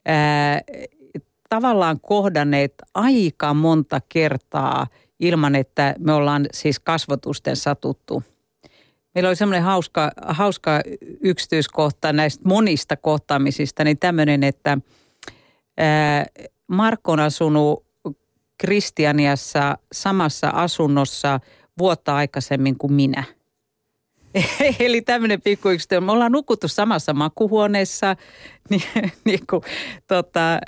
ää, 0.05 0.61
tavallaan 1.49 1.99
kohdanneet 2.01 2.73
aika 2.93 3.53
monta 3.53 4.01
kertaa 4.09 4.87
ilman, 5.19 5.55
että 5.55 5.95
me 5.99 6.13
ollaan 6.13 6.45
siis 6.53 6.79
kasvotusten 6.79 7.55
satuttu. 7.55 8.23
Meillä 9.15 9.27
oli 9.27 9.35
semmoinen 9.35 9.63
hauska, 9.63 10.11
hauska 10.27 10.81
yksityiskohta 11.21 12.13
näistä 12.13 12.41
monista 12.47 12.97
kohtaamisista, 12.97 13.83
niin 13.83 13.99
tämmöinen, 13.99 14.43
että– 14.43 14.77
Markko 16.67 17.11
on 17.11 17.19
asunut 17.19 17.85
Kristianiassa 18.57 19.77
samassa 19.91 20.49
asunnossa 20.49 21.39
vuotta 21.77 22.15
aikaisemmin 22.15 22.77
kuin 22.77 22.93
minä. 22.93 23.23
Eli 24.79 25.01
tämmöinen 25.01 25.41
pikku 25.41 25.69
yksityinen. 25.69 26.03
Me 26.03 26.11
ollaan 26.11 26.31
nukuttu 26.31 26.67
samassa 26.67 27.13
makuhuoneessa 27.13 28.15
niin, 28.69 29.11
niin 29.25 29.47
kuin, 29.49 29.61
tota, 30.07 30.59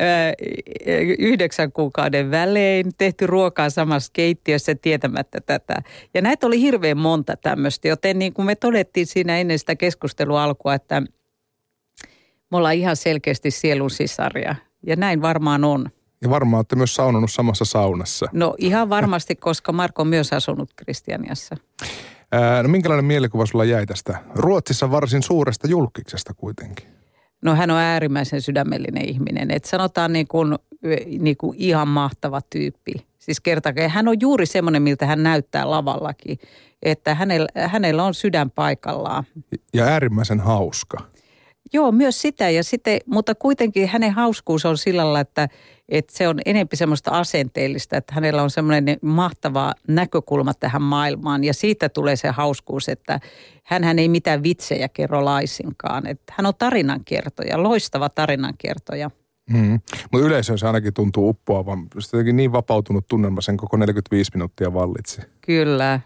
yhdeksän 1.20 1.72
kuukauden 1.72 2.32
välein, 2.32 2.92
tehty 2.98 3.28
ruokaa 3.28 3.70
samassa 3.70 4.10
keittiössä 4.14 4.76
tietämättä 4.76 5.42
tätä. 5.42 5.76
Ja 6.14 6.22
näitä 6.22 6.48
oli 6.48 6.62
hirveän 6.62 6.98
monta 6.98 7.38
tämmöistä, 7.38 7.88
joten 7.88 8.20
niin 8.20 8.34
kuin 8.34 8.46
me 8.46 8.56
todettiin 8.56 9.08
siinä 9.08 9.38
ennen 9.38 9.60
sitä 9.60 9.76
keskustelua 9.76 10.44
alkua, 10.44 10.74
että 10.74 11.02
me 12.52 12.58
ollaan 12.58 12.76
ihan 12.76 12.96
selkeästi 12.96 13.52
sielun 13.52 13.92
sisaria– 13.92 14.56
ja 14.88 14.96
näin 14.96 15.22
varmaan 15.22 15.64
on. 15.64 15.86
Ja 16.22 16.30
varmaan 16.30 16.58
olette 16.58 16.76
myös 16.76 16.96
saunonut 16.96 17.32
samassa 17.32 17.66
saunassa. 17.66 18.26
No 18.34 18.56
ihan 18.58 18.90
varmasti, 18.90 19.36
koska 19.36 19.72
Marko 19.72 20.02
on 20.02 20.08
myös 20.08 20.34
asunut 20.34 20.70
Kristianiassa. 20.76 21.58
No 22.64 22.70
minkälainen 22.70 23.06
mielikuva 23.06 23.46
sulla 23.46 23.66
jäi 23.66 23.86
tästä 23.86 24.18
Ruotsissa 24.36 24.92
varsin 24.92 25.24
suuresta 25.24 25.68
julkiksesta 25.68 26.34
kuitenkin? 26.34 26.88
No 27.42 27.56
hän 27.56 27.72
on 27.72 27.78
äärimmäisen 27.78 28.42
sydämellinen 28.42 29.10
ihminen. 29.10 29.52
Et 29.52 29.66
sanotaan 29.66 30.14
niin 30.14 30.28
kuin, 30.28 30.56
niin 31.20 31.38
kuin 31.38 31.58
ihan 31.60 31.88
mahtava 31.88 32.42
tyyppi. 32.50 32.94
Siis 33.20 33.40
kertakaan. 33.40 33.90
Hän 33.90 34.08
on 34.08 34.22
juuri 34.22 34.46
semmoinen, 34.46 34.82
miltä 34.82 35.06
hän 35.06 35.24
näyttää 35.24 35.70
lavallakin. 35.70 36.40
Että 36.84 37.16
hänellä, 37.16 37.48
hänellä 37.68 38.04
on 38.04 38.14
sydän 38.14 38.52
paikallaan. 38.52 39.24
Ja 39.74 39.86
äärimmäisen 39.86 40.40
hauska. 40.40 40.98
Joo, 41.74 41.92
myös 41.92 42.22
sitä. 42.22 42.50
Ja 42.50 42.64
sitten, 42.64 43.00
mutta 43.06 43.36
kuitenkin 43.36 43.88
hänen 43.88 44.12
hauskuus 44.12 44.66
on 44.66 44.78
sillä 44.78 45.04
lailla, 45.04 45.20
että, 45.20 45.48
että 45.90 46.18
se 46.18 46.28
on 46.28 46.40
enempi 46.46 46.76
semmoista 46.76 47.12
asenteellista, 47.12 47.98
että 47.98 48.14
hänellä 48.14 48.44
on 48.44 48.50
semmoinen 48.50 48.98
mahtava 49.02 49.74
näkökulma 49.88 50.54
tähän 50.54 50.82
maailmaan. 50.82 51.44
Ja 51.44 51.54
siitä 51.54 51.90
tulee 51.90 52.16
se 52.16 52.30
hauskuus, 52.30 52.90
että 52.90 53.20
hän 53.64 54.00
ei 54.00 54.10
mitään 54.10 54.44
vitsejä 54.44 54.90
kerro 54.90 55.26
laisinkaan. 55.26 56.08
Että 56.08 56.34
hän 56.38 56.46
on 56.46 56.54
tarinankertoja, 56.58 57.64
loistava 57.64 58.10
tarinankertoja. 58.10 59.12
Mm. 59.50 59.80
Mutta 60.12 60.28
yleisöön 60.28 60.60
se 60.60 60.68
ainakin 60.68 60.94
tuntuu 60.94 61.30
uppoavan. 61.30 61.88
Jotenkin 61.96 62.36
niin 62.36 62.52
vapautunut 62.52 63.08
tunnelma 63.08 63.42
sen 63.42 63.58
koko 63.58 63.78
45 63.78 64.32
minuuttia 64.34 64.74
vallitsi. 64.74 65.22
Kyllä. 65.42 66.00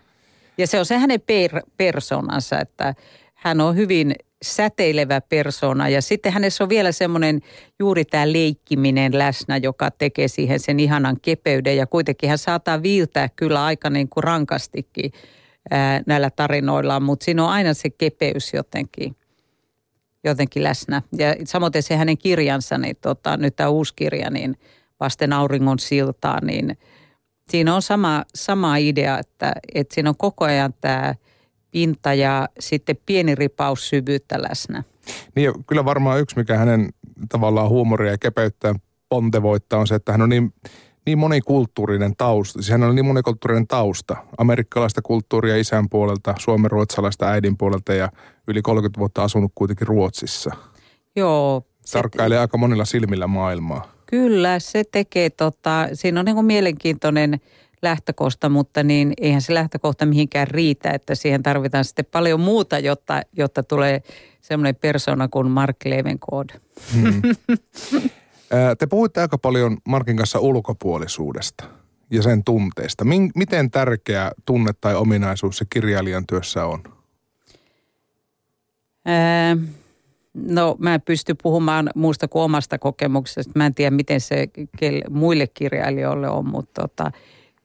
Ja 0.57 0.67
se 0.67 0.79
on 0.79 0.85
se 0.85 0.97
hänen 0.97 1.21
per, 1.21 1.61
persoonansa, 1.77 2.59
että 2.59 2.95
hän 3.33 3.61
on 3.61 3.75
hyvin 3.75 4.15
säteilevä 4.45 5.21
persona. 5.21 5.89
Ja 5.89 6.01
sitten 6.01 6.33
hänessä 6.33 6.63
on 6.63 6.69
vielä 6.69 6.91
semmoinen 6.91 7.41
juuri 7.79 8.05
tämä 8.05 8.33
leikkiminen 8.33 9.17
läsnä, 9.17 9.57
joka 9.57 9.91
tekee 9.91 10.27
siihen 10.27 10.59
sen 10.59 10.79
ihanan 10.79 11.17
kepeyden. 11.21 11.77
Ja 11.77 11.87
kuitenkin 11.87 12.29
hän 12.29 12.37
saattaa 12.37 12.83
viiltää 12.83 13.29
kyllä 13.35 13.65
aika 13.65 13.89
niin 13.89 14.09
kuin 14.09 14.23
rankastikin 14.23 15.11
ää, 15.71 16.01
näillä 16.07 16.29
tarinoillaan, 16.29 17.03
mutta 17.03 17.23
siinä 17.23 17.43
on 17.43 17.49
aina 17.49 17.73
se 17.73 17.89
kepeys 17.89 18.53
jotenkin, 18.53 19.15
jotenkin 20.23 20.63
läsnä. 20.63 21.01
Ja 21.17 21.35
samoin 21.45 21.71
se 21.79 21.95
hänen 21.95 22.17
kirjansa, 22.17 22.77
niin 22.77 22.95
tota, 23.01 23.37
nyt 23.37 23.55
tämä 23.55 23.69
uusi 23.69 23.93
kirja, 23.95 24.29
niin 24.29 24.57
Vasten 24.99 25.33
auringon 25.33 25.79
siltaa, 25.79 26.39
niin 26.45 26.77
siinä 27.49 27.75
on 27.75 27.81
sama, 27.81 28.23
sama 28.35 28.77
idea, 28.77 29.19
että, 29.19 29.53
että 29.73 29.95
siinä 29.95 30.09
on 30.09 30.17
koko 30.17 30.45
ajan 30.45 30.73
tämä– 30.81 31.15
pinta 31.75 32.13
ja 32.13 32.49
sitten 32.59 32.97
pieni 33.05 33.35
ripaus 33.35 33.89
syvyyttä 33.89 34.41
läsnä. 34.41 34.83
Niin 35.35 35.51
kyllä 35.67 35.85
varmaan 35.85 36.19
yksi, 36.19 36.35
mikä 36.35 36.57
hänen 36.57 36.89
tavallaan 37.29 37.69
huumoria 37.69 38.11
ja 38.11 38.17
kepeyttään 38.17 38.75
pontevoittaa 39.09 39.79
on 39.79 39.87
se, 39.87 39.95
että 39.95 40.11
hän 40.11 40.21
on 40.21 40.29
niin, 40.29 40.53
niin 41.05 41.17
monikulttuurinen 41.17 42.15
tausta. 42.15 42.61
Siis 42.61 42.71
hän 42.71 42.83
on 42.83 42.95
niin 42.95 43.05
monikulttuurinen 43.05 43.67
tausta. 43.67 44.15
Amerikkalaista 44.37 45.01
kulttuuria 45.01 45.57
isän 45.57 45.89
puolelta, 45.89 46.35
ruotsalaista 46.67 47.27
äidin 47.27 47.57
puolelta 47.57 47.93
ja 47.93 48.09
yli 48.47 48.61
30 48.61 48.99
vuotta 48.99 49.23
asunut 49.23 49.51
kuitenkin 49.55 49.87
Ruotsissa. 49.87 50.51
Joo. 51.15 51.63
Tarkkailee 51.91 52.37
se... 52.37 52.39
aika 52.41 52.57
monilla 52.57 52.85
silmillä 52.85 53.27
maailmaa. 53.27 53.91
Kyllä, 54.05 54.59
se 54.59 54.83
tekee 54.91 55.29
tota, 55.29 55.89
siinä 55.93 56.19
on 56.19 56.25
niin 56.25 56.35
kuin 56.35 56.45
mielenkiintoinen– 56.45 57.39
lähtökohta, 57.81 58.49
mutta 58.49 58.83
niin 58.83 59.13
eihän 59.21 59.41
se 59.41 59.53
lähtökohta 59.53 60.05
mihinkään 60.05 60.47
riitä, 60.47 60.91
että 60.91 61.15
siihen 61.15 61.43
tarvitaan 61.43 61.85
sitten 61.85 62.05
paljon 62.11 62.39
muuta, 62.39 62.79
jotta, 62.79 63.21
jotta 63.33 63.63
tulee 63.63 64.01
semmoinen 64.41 64.75
persona 64.75 65.27
kuin 65.27 65.51
Mark 65.51 65.77
Levenkood. 65.85 66.49
Hmm. 66.93 67.21
Te 68.79 68.87
puhuitte 68.87 69.21
aika 69.21 69.37
paljon 69.37 69.77
Markin 69.87 70.17
kanssa 70.17 70.39
ulkopuolisuudesta 70.39 71.63
ja 72.09 72.21
sen 72.21 72.43
tunteesta. 72.43 73.05
Miten 73.35 73.71
tärkeä 73.71 74.31
tunne 74.45 74.71
tai 74.81 74.95
ominaisuus 74.95 75.57
se 75.57 75.65
kirjailijan 75.69 76.27
työssä 76.27 76.65
on? 76.65 76.83
Ää, 79.05 79.57
no 80.33 80.75
mä 80.79 80.93
en 80.93 81.01
pysty 81.01 81.35
puhumaan 81.43 81.89
muusta 81.95 82.27
kuin 82.27 82.43
omasta 82.43 82.77
kokemuksesta. 82.77 83.51
Mä 83.55 83.65
en 83.65 83.75
tiedä, 83.75 83.95
miten 83.95 84.21
se 84.21 84.47
muille 85.09 85.47
kirjailijoille 85.47 86.29
on, 86.29 86.49
mutta 86.49 86.81
tota, 86.81 87.11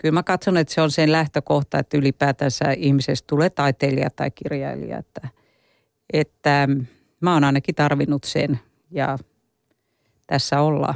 kyllä 0.00 0.12
mä 0.12 0.22
katson, 0.22 0.56
että 0.56 0.74
se 0.74 0.80
on 0.80 0.90
sen 0.90 1.12
lähtökohta, 1.12 1.78
että 1.78 1.96
ylipäätänsä 1.96 2.72
ihmisestä 2.76 3.26
tulee 3.26 3.50
taiteilija 3.50 4.10
tai 4.10 4.30
kirjailija. 4.30 4.98
Että, 4.98 5.28
että 6.12 6.68
mä 7.20 7.34
oon 7.34 7.44
ainakin 7.44 7.74
tarvinnut 7.74 8.24
sen 8.24 8.60
ja 8.90 9.18
tässä 10.26 10.60
ollaan. 10.60 10.94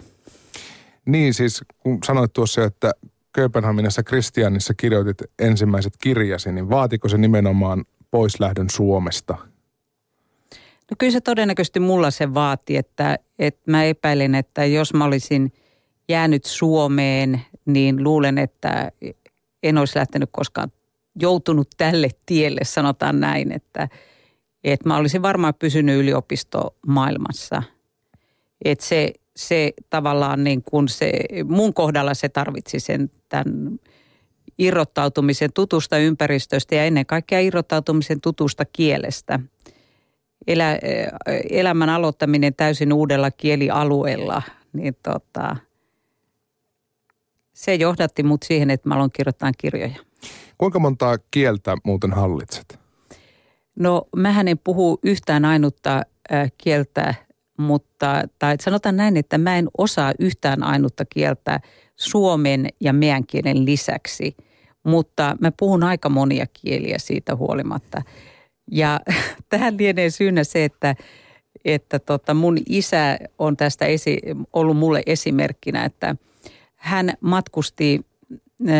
Niin 1.06 1.34
siis 1.34 1.64
kun 1.78 1.98
sanoit 2.04 2.32
tuossa, 2.32 2.64
että 2.64 2.92
Kööpenhaminassa 3.32 4.02
Kristianissa 4.02 4.74
kirjoitit 4.74 5.22
ensimmäiset 5.38 5.92
kirjasi, 6.02 6.52
niin 6.52 6.70
vaatiko 6.70 7.08
se 7.08 7.18
nimenomaan 7.18 7.84
poislähdön 8.10 8.70
Suomesta? 8.70 9.36
No 10.90 10.96
kyllä 10.98 11.12
se 11.12 11.20
todennäköisesti 11.20 11.80
mulla 11.80 12.10
se 12.10 12.34
vaati, 12.34 12.76
että, 12.76 13.18
että 13.38 13.70
mä 13.70 13.84
epäilen, 13.84 14.34
että 14.34 14.64
jos 14.64 14.94
mä 14.94 15.04
olisin 15.04 15.52
jäänyt 16.08 16.44
Suomeen 16.44 17.40
niin 17.66 18.04
luulen, 18.04 18.38
että 18.38 18.92
en 19.62 19.78
olisi 19.78 19.98
lähtenyt 19.98 20.28
koskaan 20.32 20.72
joutunut 21.20 21.68
tälle 21.76 22.08
tielle, 22.26 22.60
sanotaan 22.64 23.20
näin, 23.20 23.52
että, 23.52 23.88
että 24.64 24.88
mä 24.88 24.96
olisin 24.96 25.22
varmaan 25.22 25.54
pysynyt 25.58 26.00
yliopistomaailmassa. 26.00 27.62
Että 28.64 28.84
se, 28.84 29.12
se 29.36 29.72
tavallaan 29.90 30.44
niin 30.44 30.62
kuin 30.62 30.88
se, 30.88 31.12
mun 31.44 31.74
kohdalla 31.74 32.14
se 32.14 32.28
tarvitsi 32.28 32.80
sen 32.80 33.10
tämän 33.28 33.78
irrottautumisen 34.58 35.52
tutusta 35.52 35.98
ympäristöstä 35.98 36.74
ja 36.74 36.84
ennen 36.84 37.06
kaikkea 37.06 37.40
irrottautumisen 37.40 38.20
tutusta 38.20 38.64
kielestä. 38.64 39.40
Elä, 40.46 40.78
elämän 41.50 41.88
aloittaminen 41.88 42.54
täysin 42.54 42.92
uudella 42.92 43.30
kielialueella, 43.30 44.42
niin 44.72 44.96
tota– 45.02 45.56
se 47.54 47.74
johdatti 47.74 48.22
mut 48.22 48.42
siihen, 48.42 48.70
että 48.70 48.88
mä 48.88 48.94
aloin 48.94 49.10
kirjoittaa 49.12 49.52
kirjoja. 49.58 49.94
Kuinka 50.58 50.78
montaa 50.78 51.16
kieltä 51.30 51.76
muuten 51.84 52.12
hallitset? 52.12 52.78
No 53.76 54.02
mähän 54.16 54.48
en 54.48 54.58
puhu 54.64 54.98
yhtään 55.02 55.44
ainutta 55.44 56.02
äh, 56.32 56.52
kieltä, 56.58 57.14
mutta 57.58 58.22
tai 58.38 58.56
sanotaan 58.60 58.96
näin, 58.96 59.16
että 59.16 59.38
mä 59.38 59.56
en 59.58 59.68
osaa 59.78 60.12
yhtään 60.18 60.62
ainutta 60.62 61.04
kieltä 61.04 61.60
suomen 61.96 62.68
ja 62.80 62.92
meidän 62.92 63.26
kielen 63.26 63.64
lisäksi, 63.64 64.36
mutta 64.82 65.36
mä 65.40 65.52
puhun 65.58 65.82
aika 65.82 66.08
monia 66.08 66.46
kieliä 66.62 66.98
siitä 66.98 67.36
huolimatta. 67.36 68.02
Ja 68.70 69.00
tähän 69.48 69.78
lienee 69.78 70.10
syynä 70.10 70.44
se, 70.44 70.64
että, 70.64 70.94
että 71.64 71.98
tota 71.98 72.34
mun 72.34 72.58
isä 72.68 73.18
on 73.38 73.56
tästä 73.56 73.84
esi, 73.84 74.18
ollut 74.52 74.76
mulle 74.76 75.02
esimerkkinä, 75.06 75.84
että– 75.84 76.16
hän 76.84 77.12
matkusti 77.20 78.00
äh, 78.68 78.74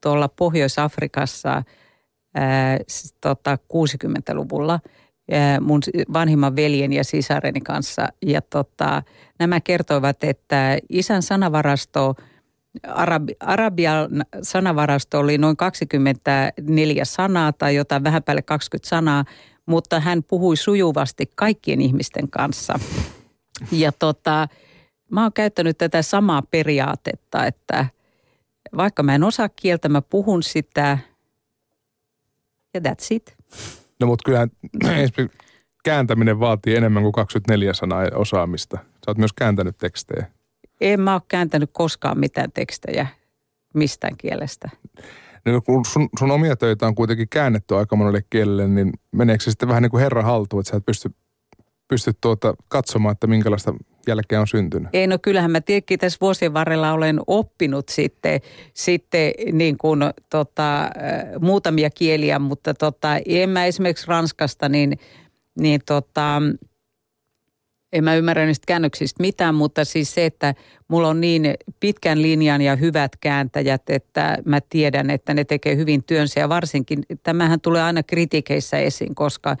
tuolla 0.00 0.28
Pohjois-Afrikassa 0.28 1.56
äh, 1.56 1.64
tota 3.20 3.58
60-luvulla 3.72 4.80
äh, 5.32 5.60
mun 5.60 5.80
vanhimman 6.12 6.56
veljen 6.56 6.92
ja 6.92 7.04
sisareni 7.04 7.60
kanssa. 7.60 8.08
Ja 8.26 8.42
tota, 8.42 9.02
nämä 9.38 9.60
kertoivat, 9.60 10.24
että 10.24 10.78
isän 10.88 11.22
sanavarasto, 11.22 12.14
Arabi, 12.86 13.32
Arabian 13.40 14.24
sanavarasto 14.42 15.18
oli 15.18 15.38
noin 15.38 15.56
24 15.56 17.04
sanaa 17.04 17.52
tai 17.52 17.74
jotain 17.74 18.04
vähän 18.04 18.22
päälle 18.22 18.42
20 18.42 18.88
sanaa, 18.88 19.24
mutta 19.66 20.00
hän 20.00 20.22
puhui 20.22 20.56
sujuvasti 20.56 21.30
kaikkien 21.34 21.80
ihmisten 21.80 22.30
kanssa. 22.30 22.78
Ja 23.72 23.92
tota, 23.92 24.48
mä 25.12 25.22
oon 25.22 25.32
käyttänyt 25.32 25.78
tätä 25.78 26.02
samaa 26.02 26.42
periaatetta, 26.42 27.46
että 27.46 27.86
vaikka 28.76 29.02
mä 29.02 29.14
en 29.14 29.24
osaa 29.24 29.48
kieltä, 29.48 29.88
mä 29.88 30.02
puhun 30.02 30.42
sitä 30.42 30.98
ja 32.74 32.80
that's 32.80 33.06
it. 33.10 33.36
No 34.00 34.06
mutta 34.06 34.22
kyllähän 34.24 34.50
kääntäminen 35.84 36.40
vaatii 36.40 36.76
enemmän 36.76 37.02
kuin 37.02 37.12
24 37.12 37.72
sanaa 37.72 38.04
osaamista. 38.14 38.76
Sä 38.76 39.04
oot 39.08 39.18
myös 39.18 39.32
kääntänyt 39.32 39.78
tekstejä. 39.78 40.26
En 40.80 41.00
mä 41.00 41.12
ole 41.14 41.22
kääntänyt 41.28 41.70
koskaan 41.72 42.18
mitään 42.18 42.52
tekstejä 42.52 43.06
mistään 43.74 44.16
kielestä. 44.16 44.70
No, 45.44 45.60
kun 45.60 45.84
sun, 45.84 46.08
sun 46.18 46.30
omia 46.30 46.56
töitä 46.56 46.86
on 46.86 46.94
kuitenkin 46.94 47.28
käännetty 47.28 47.76
aika 47.76 47.96
monelle 47.96 48.22
kielelle, 48.30 48.68
niin 48.68 48.92
meneekö 49.12 49.44
se 49.44 49.50
sitten 49.50 49.68
vähän 49.68 49.82
niin 49.82 49.90
kuin 49.90 50.02
herra 50.02 50.22
haltuun, 50.22 50.60
että 50.60 50.70
sä 50.70 50.76
et 50.76 50.86
pysty, 50.86 51.10
pysty 51.92 52.12
tuota 52.20 52.54
katsomaan, 52.68 53.12
että 53.12 53.26
minkälaista 53.26 53.74
jälkeen 54.06 54.40
on 54.40 54.46
syntynyt? 54.46 54.88
Ei, 54.92 55.06
no 55.06 55.18
kyllähän 55.22 55.50
mä 55.50 55.60
tietenkin 55.60 55.98
tässä 55.98 56.18
vuosien 56.20 56.54
varrella 56.54 56.92
olen 56.92 57.20
oppinut 57.26 57.88
sitten, 57.88 58.40
sitten 58.74 59.32
niin 59.52 59.78
kuin, 59.78 60.00
tota, 60.30 60.90
muutamia 61.40 61.90
kieliä, 61.90 62.38
mutta 62.38 62.74
tota, 62.74 63.08
en 63.26 63.50
mä 63.50 63.66
esimerkiksi 63.66 64.06
Ranskasta, 64.06 64.68
niin, 64.68 64.98
niin 65.58 65.80
tota, 65.86 66.42
en 67.92 68.04
mä 68.04 68.14
ymmärrä 68.14 68.46
niistä 68.46 68.66
käännöksistä 68.66 69.22
mitään, 69.22 69.54
mutta 69.54 69.84
siis 69.84 70.14
se, 70.14 70.26
että 70.26 70.54
mulla 70.88 71.08
on 71.08 71.20
niin 71.20 71.54
pitkän 71.80 72.22
linjan 72.22 72.62
ja 72.62 72.76
hyvät 72.76 73.16
kääntäjät, 73.16 73.90
että 73.90 74.38
mä 74.44 74.60
tiedän, 74.68 75.10
että 75.10 75.34
ne 75.34 75.44
tekee 75.44 75.76
hyvin 75.76 76.04
työnsä. 76.04 76.40
Ja 76.40 76.48
varsinkin, 76.48 76.98
tämähän 77.22 77.60
tulee 77.60 77.82
aina 77.82 78.02
kritikeissä 78.02 78.78
esiin, 78.78 79.14
koska 79.14 79.56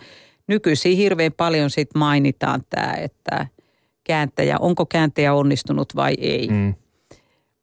nykyisin 0.46 0.96
hirveän 0.96 1.32
paljon 1.32 1.70
sit 1.70 1.88
mainitaan 1.94 2.62
tämä, 2.70 2.92
että 2.92 3.46
kääntäjä, 4.04 4.56
onko 4.58 4.86
kääntäjä 4.86 5.34
onnistunut 5.34 5.96
vai 5.96 6.14
ei. 6.18 6.48
Mm. 6.48 6.74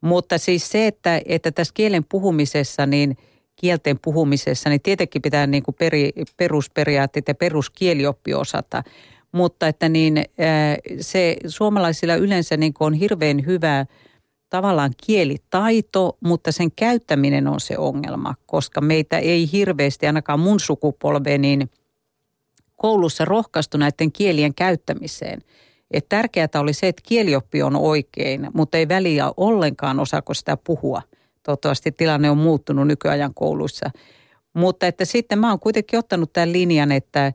Mutta 0.00 0.38
siis 0.38 0.70
se, 0.70 0.86
että, 0.86 1.20
että 1.24 1.52
tässä 1.52 1.74
kielen 1.74 2.04
puhumisessa, 2.08 2.86
niin 2.86 3.16
kielten 3.56 3.98
puhumisessa, 4.02 4.70
niin 4.70 4.82
tietenkin 4.82 5.22
pitää 5.22 5.46
niin 5.46 5.62
kuin 5.62 5.74
peri, 5.74 6.10
perusperiaatteet 6.36 7.28
ja 7.28 7.34
peruskielioppi 7.34 8.34
osata. 8.34 8.82
Mutta 9.32 9.68
että 9.68 9.88
niin 9.88 10.24
se 11.00 11.36
suomalaisilla 11.46 12.14
yleensä 12.14 12.56
niin 12.56 12.72
on 12.80 12.94
hirveän 12.94 13.46
hyvä 13.46 13.86
tavallaan 14.50 14.90
kielitaito, 15.06 16.16
mutta 16.20 16.52
sen 16.52 16.72
käyttäminen 16.72 17.48
on 17.48 17.60
se 17.60 17.78
ongelma, 17.78 18.34
koska 18.46 18.80
meitä 18.80 19.18
ei 19.18 19.52
hirveästi, 19.52 20.06
ainakaan 20.06 20.40
mun 20.40 20.60
sukupolve, 20.60 21.38
niin 21.38 21.70
koulussa 22.80 23.24
rohkaistu 23.24 23.78
näiden 23.78 24.12
kielien 24.12 24.54
käyttämiseen. 24.54 25.40
Et 25.90 26.08
tärkeää 26.08 26.48
oli 26.58 26.72
se, 26.72 26.88
että 26.88 27.02
kielioppi 27.06 27.62
on 27.62 27.76
oikein, 27.76 28.48
mutta 28.54 28.78
ei 28.78 28.88
väliä 28.88 29.32
ollenkaan 29.36 30.00
osaako 30.00 30.34
sitä 30.34 30.56
puhua. 30.56 31.02
Toivottavasti 31.42 31.92
tilanne 31.92 32.30
on 32.30 32.38
muuttunut 32.38 32.86
nykyajan 32.86 33.34
kouluissa. 33.34 33.90
Mutta 34.54 34.86
että 34.86 35.04
sitten 35.04 35.38
mä 35.38 35.50
oon 35.50 35.60
kuitenkin 35.60 35.98
ottanut 35.98 36.32
tämän 36.32 36.52
linjan, 36.52 36.92
että 36.92 37.32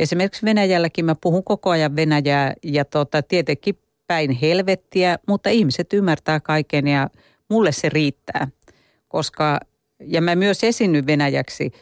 esimerkiksi 0.00 0.44
Venäjälläkin 0.44 1.04
mä 1.04 1.14
puhun 1.20 1.44
koko 1.44 1.70
ajan 1.70 1.96
Venäjää 1.96 2.54
ja 2.62 2.84
tota, 2.84 3.22
tietenkin 3.22 3.78
päin 4.06 4.30
helvettiä, 4.30 5.18
mutta 5.28 5.50
ihmiset 5.50 5.92
ymmärtää 5.92 6.40
kaiken 6.40 6.88
ja 6.88 7.10
mulle 7.50 7.72
se 7.72 7.88
riittää. 7.88 8.48
Koska, 9.08 9.60
ja 10.00 10.22
mä 10.22 10.34
myös 10.34 10.64
esinnyn 10.64 11.06
venäjäksi 11.06 11.72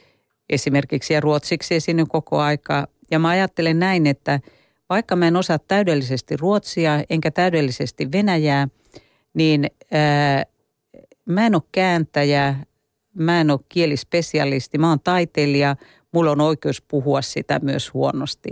esimerkiksi 0.50 1.14
ja 1.14 1.20
ruotsiksi 1.20 1.74
esinnyn 1.74 2.08
koko 2.08 2.40
aika. 2.40 2.88
Ja 3.14 3.18
mä 3.18 3.28
ajattelen 3.28 3.78
näin, 3.78 4.06
että– 4.06 4.40
vaikka 4.90 5.16
mä 5.16 5.28
en 5.28 5.36
osaa 5.36 5.58
täydellisesti 5.58 6.36
ruotsia 6.36 7.04
enkä 7.10 7.30
täydellisesti 7.30 8.12
venäjää, 8.12 8.68
niin 9.34 9.66
ää, 9.92 10.44
mä 11.26 11.46
en 11.46 11.54
ole 11.54 11.62
kääntäjä, 11.72 12.54
mä 13.14 13.40
en 13.40 13.50
ole 13.50 13.60
kielispesialisti, 13.68 14.78
mä 14.78 14.88
oon 14.88 15.00
taiteilija, 15.00 15.76
mulla 16.12 16.30
on 16.30 16.40
oikeus 16.40 16.82
puhua 16.82 17.22
sitä 17.22 17.60
myös 17.62 17.94
huonosti. 17.94 18.50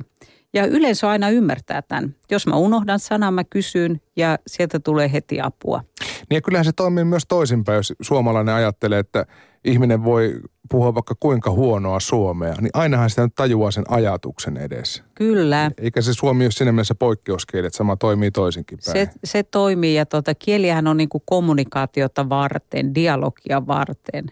Ja 0.55 0.67
yleensä 0.67 1.11
aina 1.11 1.31
ymmärtää 1.31 1.83
tämän. 1.83 2.17
Jos 2.31 2.47
mä 2.47 2.57
unohdan 2.57 2.99
sanan, 2.99 3.35
mä 3.35 3.45
kysyn 3.45 4.01
ja 4.17 4.39
sieltä 4.47 4.81
tulee 4.81 5.13
heti 5.13 5.41
apua. 5.41 5.85
Niin 6.01 6.37
ja 6.37 6.41
kyllähän 6.41 6.65
se 6.65 6.73
toimii 6.73 7.05
myös 7.05 7.25
toisinpäin, 7.29 7.77
jos 7.77 7.93
suomalainen 8.03 8.55
ajattelee, 8.55 8.99
että 8.99 9.27
ihminen 9.65 10.05
voi 10.05 10.41
puhua 10.71 10.95
vaikka 10.95 11.15
kuinka 11.21 11.51
huonoa 11.51 12.01
suomea, 12.01 12.55
niin 12.61 12.71
ainahan 12.75 13.11
sitä 13.11 13.23
nyt 13.23 13.35
tajuaa 13.35 13.71
sen 13.71 13.85
ajatuksen 13.89 14.57
edessä. 14.57 15.03
Kyllä. 15.15 15.71
Eikä 15.79 16.01
se 16.03 16.15
suomi 16.15 16.45
ole 16.45 16.51
siinä 16.51 16.73
mielessä 16.73 16.95
poikkeuskieli, 16.95 17.67
että 17.67 17.77
sama 17.77 17.97
toimii 17.97 18.31
toisinkin 18.31 18.79
päin. 18.87 19.07
Se, 19.07 19.13
se 19.25 19.43
toimii 19.43 19.95
ja 19.95 20.07
tuota, 20.07 20.35
kielihän 20.35 20.87
on 20.87 20.97
niin 20.97 21.09
kuin 21.09 21.23
kommunikaatiota 21.27 22.29
varten, 22.29 22.95
dialogia 22.95 23.67
varten, 23.67 24.27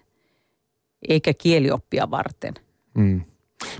eikä 1.09 1.35
kielioppia 1.35 2.11
varten. 2.11 2.55
Mm. 2.95 3.21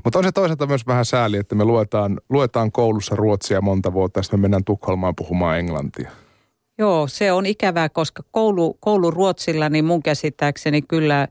Mutta 0.04 0.19
on 0.19 0.25
se 0.25 0.33
toisaalta 0.33 0.66
myös 0.66 0.87
vähän 0.87 1.04
sääli, 1.04 1.37
että 1.37 1.54
me 1.54 1.64
luetaan, 1.64 2.21
luetaan 2.28 2.73
koulussa 2.73 3.16
ruotsia 3.16 3.61
monta 3.61 3.92
vuotta 3.92 4.19
ja 4.19 4.23
sitten 4.23 4.40
me 4.40 4.42
mennään 4.42 4.64
Tukholmaan 4.64 5.14
puhumaan 5.16 5.59
englantia. 5.59 6.11
Joo, 6.80 7.08
se 7.08 7.32
on 7.32 7.46
ikävää, 7.46 7.88
koska 7.88 8.22
koulu, 8.30 8.75
koulu 8.75 9.10
Ruotsilla, 9.10 9.68
niin 9.68 9.84
mun 9.84 10.02
käsittääkseni 10.02 10.82
kyllä 10.82 11.28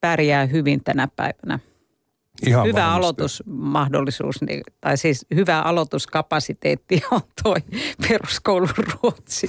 pärjää 0.00 0.46
hyvin 0.46 0.84
tänä 0.84 1.08
päivänä. 1.16 1.58
Ihan 2.46 2.66
hyvä 2.66 2.80
varmasti. 2.80 2.98
aloitusmahdollisuus, 2.98 4.42
niin, 4.42 4.62
tai 4.80 4.96
siis 4.96 5.26
hyvä 5.34 5.60
aloituskapasiteetti 5.60 7.02
on 7.10 7.20
toi 7.42 7.56
peruskoulun 8.08 8.68
ruotsi. 8.92 9.48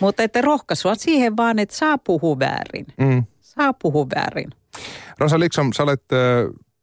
Mutta 0.00 0.22
että 0.22 0.40
rohkaisua 0.40 0.94
siihen 0.94 1.36
vaan, 1.36 1.58
että 1.58 1.76
saa 1.76 1.98
puhua 1.98 2.38
väärin. 2.38 2.86
Mm. 2.96 3.24
Saa 3.40 3.72
puhua 3.72 4.06
väärin. 4.14 4.50
Rosa 5.18 5.38
Liksom, 5.38 5.72
sä 5.72 5.82
olet 5.82 6.04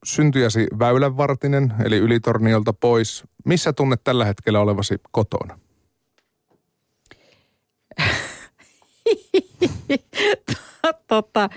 syntyjäsi 0.05 0.67
väylänvartinen, 0.79 1.73
eli 1.86 1.97
ylitorniolta 1.97 2.73
pois. 2.73 3.23
Missä 3.45 3.73
tunnet 3.73 4.03
tällä 4.03 4.25
hetkellä 4.25 4.59
olevasi 4.59 4.95
kotona? 5.12 5.59
tota, 11.08 11.50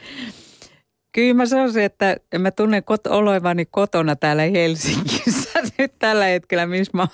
kyllä 1.12 1.34
mä 1.34 1.46
sanoisin, 1.46 1.82
että 1.82 2.16
mä 2.38 2.50
tunnen 2.50 2.82
kot- 2.82 3.12
olevani 3.12 3.64
kotona 3.70 4.16
täällä 4.16 4.42
Helsingissä 4.42 5.60
nyt 5.78 5.92
tällä 5.98 6.24
hetkellä, 6.24 6.66
missä 6.66 6.90
mä, 6.94 7.06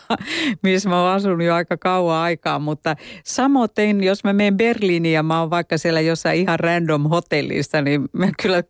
missä 0.62 0.88
mä 0.88 1.02
oon 1.02 1.12
asunut 1.12 1.42
jo 1.42 1.54
aika 1.54 1.76
kauan 1.76 2.16
aikaa. 2.16 2.58
Mutta 2.58 2.96
samoin, 3.24 3.70
jos 4.02 4.24
mä 4.24 4.32
menen 4.32 4.56
Berliiniin 4.56 5.14
ja 5.14 5.22
mä 5.22 5.40
oon 5.40 5.50
vaikka 5.50 5.78
siellä 5.78 6.00
jossain 6.00 6.40
ihan 6.40 6.60
random 6.60 7.02
hotellissa, 7.02 7.82
niin 7.82 8.08
mä 8.12 8.28
kyllä 8.42 8.62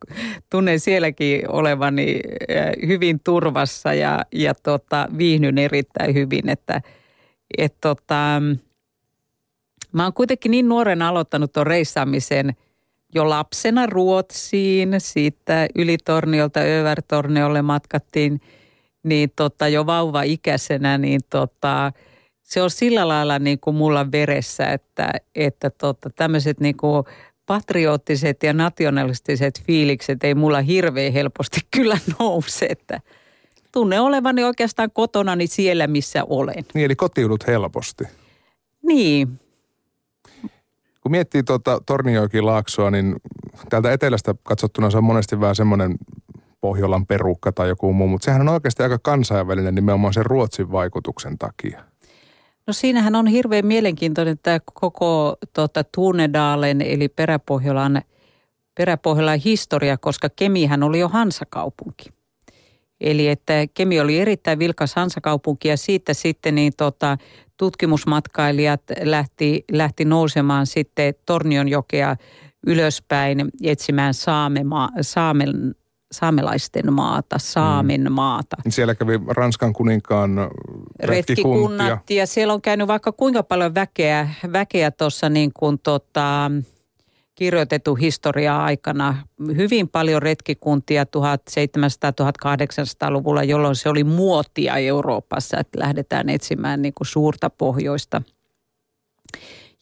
tunnen 0.49 0.79
sielläkin 0.79 1.49
olevani 1.49 2.19
eh, 2.47 2.87
hyvin 2.87 3.19
turvassa 3.23 3.93
ja, 3.93 4.25
ja 4.31 4.53
tota, 4.63 5.07
viihdyn 5.17 5.57
erittäin 5.57 6.13
hyvin. 6.13 6.49
Että 6.49 6.81
et 7.57 7.75
tota, 7.81 8.41
Mä 9.93 10.03
oon 10.03 10.13
kuitenkin 10.13 10.51
niin 10.51 10.69
nuoren 10.69 11.01
aloittanut 11.01 11.51
tuon 11.51 11.67
reissaamisen 11.67 12.55
jo 13.15 13.29
lapsena 13.29 13.85
Ruotsiin. 13.85 14.95
Siitä 14.97 15.67
Ylitorniolta 15.75 16.59
Övertorniolle 16.59 17.61
matkattiin 17.61 18.41
niin 19.03 19.31
tota, 19.35 19.67
jo 19.67 19.85
vauva-ikäisenä, 19.85 20.97
niin 20.97 21.21
tota, 21.29 21.91
se 22.43 22.61
on 22.61 22.69
sillä 22.69 23.07
lailla 23.07 23.39
niin 23.39 23.59
kuin 23.59 23.75
mulla 23.75 24.11
veressä, 24.11 24.71
että, 24.71 25.11
että 25.35 25.69
tota, 25.69 26.09
tämmöiset 26.15 26.59
niin 26.59 26.77
kuin 26.77 27.03
patrioottiset 27.45 28.43
ja 28.43 28.53
nationalistiset 28.53 29.63
fiilikset 29.67 30.23
ei 30.23 30.35
mulla 30.35 30.61
hirveän 30.61 31.13
helposti 31.13 31.59
kyllä 31.75 31.97
nouse, 32.19 32.65
että 32.65 33.01
tunne 33.71 33.99
olevani 33.99 34.43
oikeastaan 34.43 34.91
kotonani 34.93 35.47
siellä, 35.47 35.87
missä 35.87 36.23
olen. 36.29 36.65
Niin, 36.73 36.85
eli 36.85 36.95
kotiudut 36.95 37.47
helposti. 37.47 38.03
Niin, 38.83 39.39
kun 41.01 41.11
miettii 41.11 41.43
tuota 41.43 41.81
Torniojoki-laaksoa, 41.85 42.91
niin 42.91 43.15
täältä 43.69 43.91
etelästä 43.91 44.35
katsottuna 44.43 44.89
se 44.89 44.97
on 44.97 45.03
monesti 45.03 45.39
vähän 45.39 45.55
semmoinen 45.55 45.95
Pohjolan 46.61 47.05
perukka 47.05 47.51
tai 47.51 47.69
joku 47.69 47.93
muu, 47.93 48.07
mutta 48.07 48.25
sehän 48.25 48.41
on 48.41 48.49
oikeasti 48.49 48.83
aika 48.83 48.99
kansainvälinen 48.99 49.75
nimenomaan 49.75 50.13
sen 50.13 50.25
Ruotsin 50.25 50.71
vaikutuksen 50.71 51.37
takia. 51.37 51.83
No 52.67 52.73
siinähän 52.73 53.15
on 53.15 53.27
hirveän 53.27 53.65
mielenkiintoinen 53.65 54.39
tämä 54.43 54.59
koko 54.73 55.35
tuota, 55.53 55.83
Tuunedalen 55.83 56.81
eli 56.81 57.09
Peräpohjolan, 57.09 58.01
Peräpohjolan 58.75 59.39
historia, 59.39 59.97
koska 59.97 60.29
Kemihän 60.35 60.83
oli 60.83 60.99
jo 60.99 61.09
Hansakaupunki. 61.09 62.09
Eli 63.01 63.27
että 63.27 63.53
Kemi 63.73 63.99
oli 63.99 64.19
erittäin 64.19 64.59
vilkas 64.59 64.95
Hansakaupunki 64.95 65.67
ja 65.67 65.77
siitä 65.77 66.13
sitten 66.13 66.55
niin 66.55 66.73
tota, 66.77 67.17
tutkimusmatkailijat 67.61 68.81
lähti, 69.03 69.63
lähti 69.71 70.05
nousemaan 70.05 70.67
sitten 70.67 71.13
Tornionjokea 71.25 72.15
ylöspäin 72.67 73.49
etsimään 73.63 74.13
saamema, 74.13 74.89
saamen, 75.01 75.75
saamelaisten 76.11 76.93
maata, 76.93 77.39
Saamen 77.39 78.01
mm. 78.01 78.11
maata. 78.11 78.57
Siellä 78.69 78.95
kävi 78.95 79.19
Ranskan 79.27 79.73
kuninkaan 79.73 80.31
retkikunnat. 81.03 82.09
Ja 82.09 82.27
siellä 82.27 82.53
on 82.53 82.61
käynyt 82.61 82.87
vaikka 82.87 83.11
kuinka 83.11 83.43
paljon 83.43 83.75
väkeä, 83.75 84.29
väkeä 84.53 84.91
tuossa 84.91 85.29
niin 85.29 85.51
kuin 85.53 85.79
tota, 85.79 86.51
kirjoitettu 87.41 87.95
historiaa 87.95 88.65
aikana. 88.65 89.17
Hyvin 89.55 89.89
paljon 89.89 90.21
retkikuntia 90.21 91.03
1700-1800-luvulla, 91.03 93.43
jolloin 93.43 93.75
se 93.75 93.89
oli 93.89 94.03
muotia 94.03 94.77
Euroopassa, 94.77 95.57
että 95.57 95.79
lähdetään 95.79 96.29
etsimään 96.29 96.81
niin 96.81 96.93
kuin 96.93 97.07
suurta 97.07 97.49
pohjoista. 97.49 98.21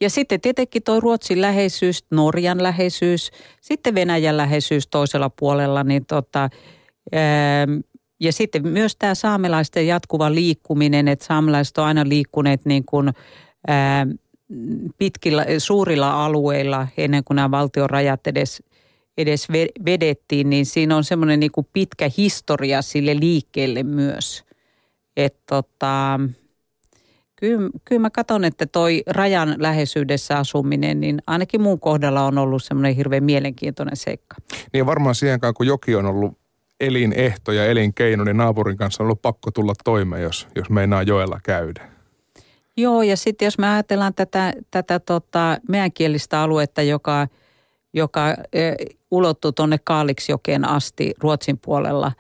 Ja 0.02 0.10
sitten 0.10 0.42
tietenkin 0.42 0.84
tuo 0.84 1.00
Ruotsin 1.00 1.42
läheisyys, 1.42 2.06
Norjan 2.12 2.64
läheisyys, 2.64 3.32
sitten 3.62 3.96
Venäjän 3.96 4.38
läheisyys 4.38 4.88
toisella 4.88 5.30
puolella, 5.30 5.84
niin 5.84 6.06
tota, 6.06 6.50
ja 8.20 8.34
sitten 8.34 8.68
myös 8.68 8.96
tämä 8.96 9.16
saamelaisten 9.16 9.88
jatkuva 9.88 10.34
liikkuminen, 10.34 11.08
että 11.08 11.26
saamelaiset 11.26 11.78
on 11.78 11.86
aina 11.86 12.10
liikkuneet 12.10 12.66
niin 12.66 12.86
kuin, 12.86 13.12
pitkillä, 14.98 15.46
suurilla 15.58 16.26
alueilla 16.26 16.88
ennen 16.98 17.24
kuin 17.24 17.36
nämä 17.36 17.52
valtion 17.52 17.90
rajat 17.90 18.28
edes, 18.28 18.64
edes 19.18 19.48
vedettiin, 19.86 20.50
niin 20.50 20.66
siinä 20.66 20.98
on 20.98 21.04
semmoinen 21.04 21.40
niin 21.40 21.52
pitkä 21.74 22.10
historia 22.18 22.82
sille 22.82 23.20
liikkeelle 23.20 23.84
myös. 23.84 24.44
Että 25.18 25.42
tota, 25.46 26.20
kyllä, 27.36 27.70
kyllä 27.86 28.02
mä 28.02 28.10
katson, 28.10 28.46
että 28.46 28.66
toi 28.66 29.04
rajan 29.08 29.56
läheisyydessä 29.58 30.38
asuminen, 30.38 31.00
niin 31.00 31.22
ainakin 31.28 31.62
mun 31.62 31.80
kohdalla 31.80 32.24
on 32.24 32.38
ollut 32.38 32.64
semmoinen 32.64 32.96
hirveän 32.96 33.24
mielenkiintoinen 33.24 33.98
seikka. 33.98 34.36
Niin 34.74 34.86
varmaan 34.86 35.16
siihen 35.16 35.40
kun 35.58 35.68
joki 35.68 35.96
on 35.96 36.06
ollut 36.06 36.38
elinehto 36.80 37.52
ja 37.52 37.66
elinkeino, 37.66 38.24
niin 38.24 38.38
naapurin 38.38 38.78
kanssa 38.78 39.04
on 39.04 39.06
ollut 39.06 39.22
pakko 39.22 39.52
tulla 39.52 39.74
toimeen, 39.84 40.24
jos, 40.24 40.48
jos 40.56 40.70
meinaa 40.70 41.04
joella 41.04 41.40
käydä. 41.44 41.99
Joo, 42.82 43.02
ja 43.02 43.18
sitten 43.18 43.46
jos 43.46 43.58
me 43.58 43.70
ajatellaan 43.70 44.14
tätä, 44.14 44.54
tätä 44.72 45.00
tota, 45.00 45.58
meänkielistä 45.70 46.42
aluetta, 46.42 46.82
joka, 46.82 47.28
joka 47.94 48.30
e, 48.54 48.74
ulottuu 49.12 49.52
tuonne 49.52 49.78
Kaaliksjokeen 49.84 50.70
asti 50.70 51.14
Ruotsin 51.20 51.60
puolella, 51.60 52.12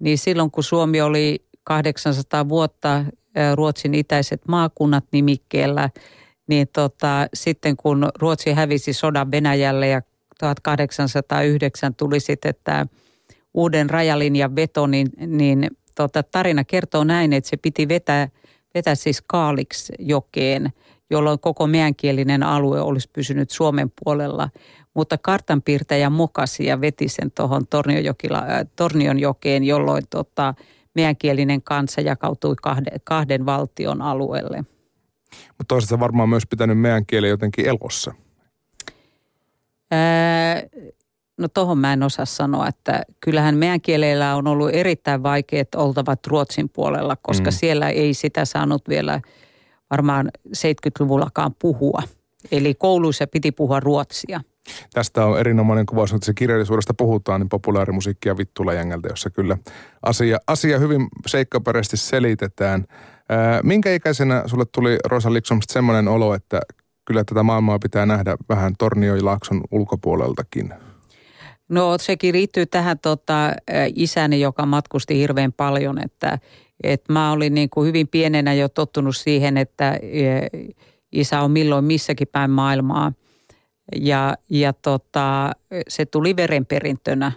niin 0.00 0.18
silloin 0.18 0.50
kun 0.50 0.64
Suomi 0.64 1.00
oli 1.00 1.44
800 1.64 2.48
vuotta 2.48 3.04
Ruotsin 3.54 3.94
itäiset 3.94 4.42
maakunnat 4.48 5.04
nimikkeellä, 5.12 5.90
niin 6.46 6.68
tota, 6.72 7.28
sitten 7.34 7.76
kun 7.76 8.08
Ruotsi 8.18 8.52
hävisi 8.52 8.92
sodan 8.92 9.30
Venäjälle 9.30 9.88
ja 9.88 10.02
1809 10.38 11.94
tuli 11.94 12.20
sitten 12.20 12.54
tämä 12.64 12.86
uuden 13.54 13.90
rajalinjan 13.90 14.56
veto, 14.56 14.86
niin, 14.86 15.08
niin 15.26 15.70
tota, 15.94 16.22
tarina 16.22 16.64
kertoo 16.64 17.04
näin, 17.04 17.32
että 17.32 17.50
se 17.50 17.56
piti 17.56 17.88
vetää, 17.88 18.28
vetää 18.76 18.94
siis 18.94 19.22
Kaaliksjokeen, 19.26 20.72
jolloin 21.10 21.40
koko 21.40 21.66
meänkielinen 21.66 22.42
alue 22.42 22.80
olisi 22.80 23.10
pysynyt 23.12 23.50
Suomen 23.50 23.92
puolella. 24.04 24.48
Mutta 24.94 25.18
kartanpiirtäjä 25.18 26.10
mokasi 26.10 26.66
ja 26.66 26.80
veti 26.80 27.08
sen 27.08 27.30
tuohon 27.30 27.66
Tornionjokeen, 28.76 29.64
jolloin 29.64 30.04
tota, 30.10 30.54
meänkielinen 30.94 31.62
kansa 31.62 32.00
jakautui 32.00 32.54
kahden, 32.62 33.00
kahden 33.04 33.46
valtion 33.46 34.02
alueelle. 34.02 34.64
Mutta 35.48 35.64
toisaalta 35.68 36.00
varmaan 36.00 36.28
myös 36.28 36.46
pitänyt 36.46 36.78
meidän 36.78 37.06
kieli 37.06 37.28
jotenkin 37.28 37.66
elossa. 37.66 38.14
Ää, 39.90 40.62
no 41.38 41.48
tohon 41.48 41.78
mä 41.78 41.92
en 41.92 42.02
osaa 42.02 42.24
sanoa, 42.24 42.68
että 42.68 43.02
kyllähän 43.20 43.56
meidän 43.56 43.80
kielellä 43.80 44.36
on 44.36 44.46
ollut 44.46 44.70
erittäin 44.72 45.22
vaikeat 45.22 45.74
oltavat 45.74 46.26
Ruotsin 46.26 46.68
puolella, 46.68 47.16
koska 47.22 47.50
mm. 47.50 47.54
siellä 47.54 47.88
ei 47.88 48.14
sitä 48.14 48.44
saanut 48.44 48.82
vielä 48.88 49.20
varmaan 49.90 50.30
70-luvullakaan 50.48 51.54
puhua. 51.58 52.02
Eli 52.52 52.74
kouluissa 52.74 53.26
piti 53.26 53.52
puhua 53.52 53.80
ruotsia. 53.80 54.40
Tästä 54.94 55.24
on 55.24 55.40
erinomainen 55.40 55.86
kuvaus, 55.86 56.12
että 56.12 56.26
se 56.26 56.34
kirjallisuudesta 56.34 56.94
puhutaan, 56.94 57.40
niin 57.40 57.48
populaarimusiikkia 57.48 58.36
vittulajängältä, 58.36 59.08
jossa 59.08 59.30
kyllä 59.30 59.58
asia, 60.02 60.38
asia 60.46 60.78
hyvin 60.78 61.08
seikkaperäisesti 61.26 61.96
selitetään. 61.96 62.84
Ää, 63.28 63.60
minkä 63.62 63.94
ikäisenä 63.94 64.42
sulle 64.46 64.64
tuli 64.72 64.98
Rosa 65.04 65.32
Liksomsta 65.32 65.72
semmoinen 65.72 66.08
olo, 66.08 66.34
että 66.34 66.60
kyllä 67.04 67.24
tätä 67.24 67.42
maailmaa 67.42 67.78
pitää 67.78 68.06
nähdä 68.06 68.36
vähän 68.48 68.74
Tornioilaakson 68.78 69.60
ulkopuoleltakin? 69.70 70.74
No 71.68 71.98
sekin 71.98 72.34
liittyy 72.34 72.66
tähän 72.66 72.98
tota, 72.98 73.52
isäni, 73.94 74.40
joka 74.40 74.66
matkusti 74.66 75.18
hirveän 75.18 75.52
paljon, 75.52 76.04
että 76.04 76.38
et 76.82 77.04
mä 77.08 77.32
olin 77.32 77.54
niin 77.54 77.70
kuin 77.70 77.88
hyvin 77.88 78.08
pienenä 78.08 78.54
jo 78.54 78.68
tottunut 78.68 79.16
siihen, 79.16 79.56
että 79.56 79.98
isä 81.12 81.40
on 81.40 81.50
milloin 81.50 81.84
missäkin 81.84 82.28
päin 82.32 82.50
maailmaa– 82.50 83.12
ja, 83.94 84.36
ja 84.50 84.72
tota, 84.72 85.52
se 85.88 86.06
tuli 86.06 86.36
verenperintönä. 86.36 87.32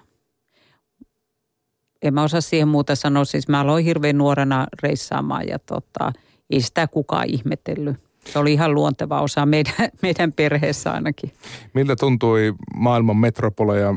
En 2.01 2.13
mä 2.13 2.23
osaa 2.23 2.41
siihen 2.41 2.67
muuta 2.67 2.95
sanoa. 2.95 3.25
Siis 3.25 3.47
mä 3.47 3.61
aloin 3.61 3.85
hirveän 3.85 4.17
nuorena 4.17 4.67
reissaamaan 4.83 5.47
ja 5.47 5.59
tota, 5.59 6.13
ei 6.49 6.61
sitä 6.61 6.87
kukaan 6.87 7.29
ihmetellyt. 7.29 8.08
Se 8.25 8.39
oli 8.39 8.53
ihan 8.53 8.73
luonteva 8.73 9.21
osa 9.21 9.45
meidän, 9.45 9.73
meidän 10.01 10.34
perheessä 10.34 10.91
ainakin. 10.91 11.32
Miltä 11.73 11.95
tuntui 11.95 12.53
maailman 12.75 13.17
metropoleja 13.17 13.93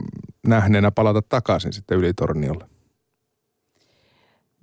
nähneenä 0.47 0.91
palata 0.91 1.23
takaisin 1.23 1.73
sitten 1.73 1.99
Ylitorniolle? 1.99 2.67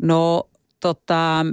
No 0.02 0.50
tota, 0.80 1.46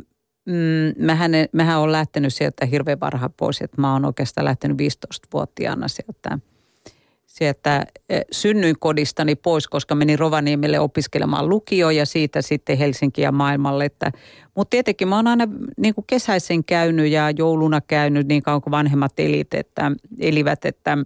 Mm, 0.47 1.05
mähän, 1.05 1.31
mähän 1.53 1.79
olen 1.79 1.93
lähtenyt 1.93 2.35
sieltä 2.35 2.67
hirveän 2.67 3.01
varhaan 3.01 3.33
pois, 3.37 3.61
että 3.61 3.81
mä 3.81 3.93
oon 3.93 4.05
oikeastaan 4.05 4.45
lähtenyt 4.45 4.77
15-vuotiaana 4.79 5.89
sieltä, 5.89 6.39
sieltä 7.39 7.87
eh, 8.09 8.25
synnyin 8.33 8.77
kodistani 8.79 9.35
pois, 9.35 9.69
koska 9.69 9.95
menin 9.95 10.19
Rovaniemelle 10.19 10.81
opiskelemaan 10.81 11.49
lukio 11.49 11.91
ja 11.91 12.07
siitä 12.07 12.43
sitten 12.43 12.79
Helsinkiä 12.79 13.29
ja 13.29 13.33
maailmalle. 13.33 13.85
Että, 13.85 14.13
mutta 14.55 14.71
tietenkin 14.71 15.09
mä 15.09 15.17
oon 15.17 15.27
aina 15.27 15.49
niin 15.77 15.95
kuin 15.95 16.05
kesäisen 16.07 16.65
käynyt 16.65 17.11
ja 17.11 17.31
jouluna 17.31 17.81
käynyt 17.81 18.29
niin 18.29 18.43
kauan 18.43 18.63
kuin 18.63 18.71
vanhemmat 18.71 19.13
elit, 19.19 19.55
että, 19.55 19.93
elivät, 20.21 20.65
että 20.65 20.99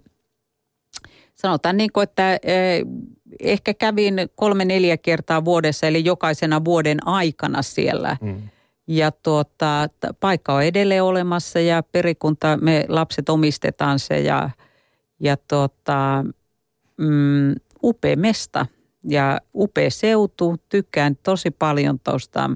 sanotaan 1.35 1.77
niin 1.77 1.91
kuin, 1.93 2.03
että 2.03 2.33
eh, 2.33 2.81
ehkä 3.39 3.73
kävin 3.73 4.15
kolme 4.35 4.65
neljä 4.65 4.97
kertaa 4.97 5.45
vuodessa, 5.45 5.87
eli 5.87 6.05
jokaisena 6.05 6.65
vuoden 6.65 7.07
aikana 7.07 7.61
siellä 7.61 8.17
mm 8.21 8.41
ja 8.87 9.11
tuota, 9.11 9.89
paikka 10.19 10.53
on 10.53 10.63
edelleen 10.63 11.03
olemassa 11.03 11.59
ja 11.59 11.83
perikunta, 11.91 12.57
me 12.61 12.85
lapset 12.87 13.29
omistetaan 13.29 13.99
se 13.99 14.19
ja, 14.19 14.49
ja 15.21 15.37
tuota, 15.37 16.25
mm, 16.97 17.55
upea 17.83 18.15
mesta 18.15 18.65
ja 19.03 19.39
upea 19.55 19.89
seutu. 19.89 20.55
Tykkään 20.69 21.17
tosi 21.23 21.51
paljon 21.51 21.99
tuosta 21.99 22.49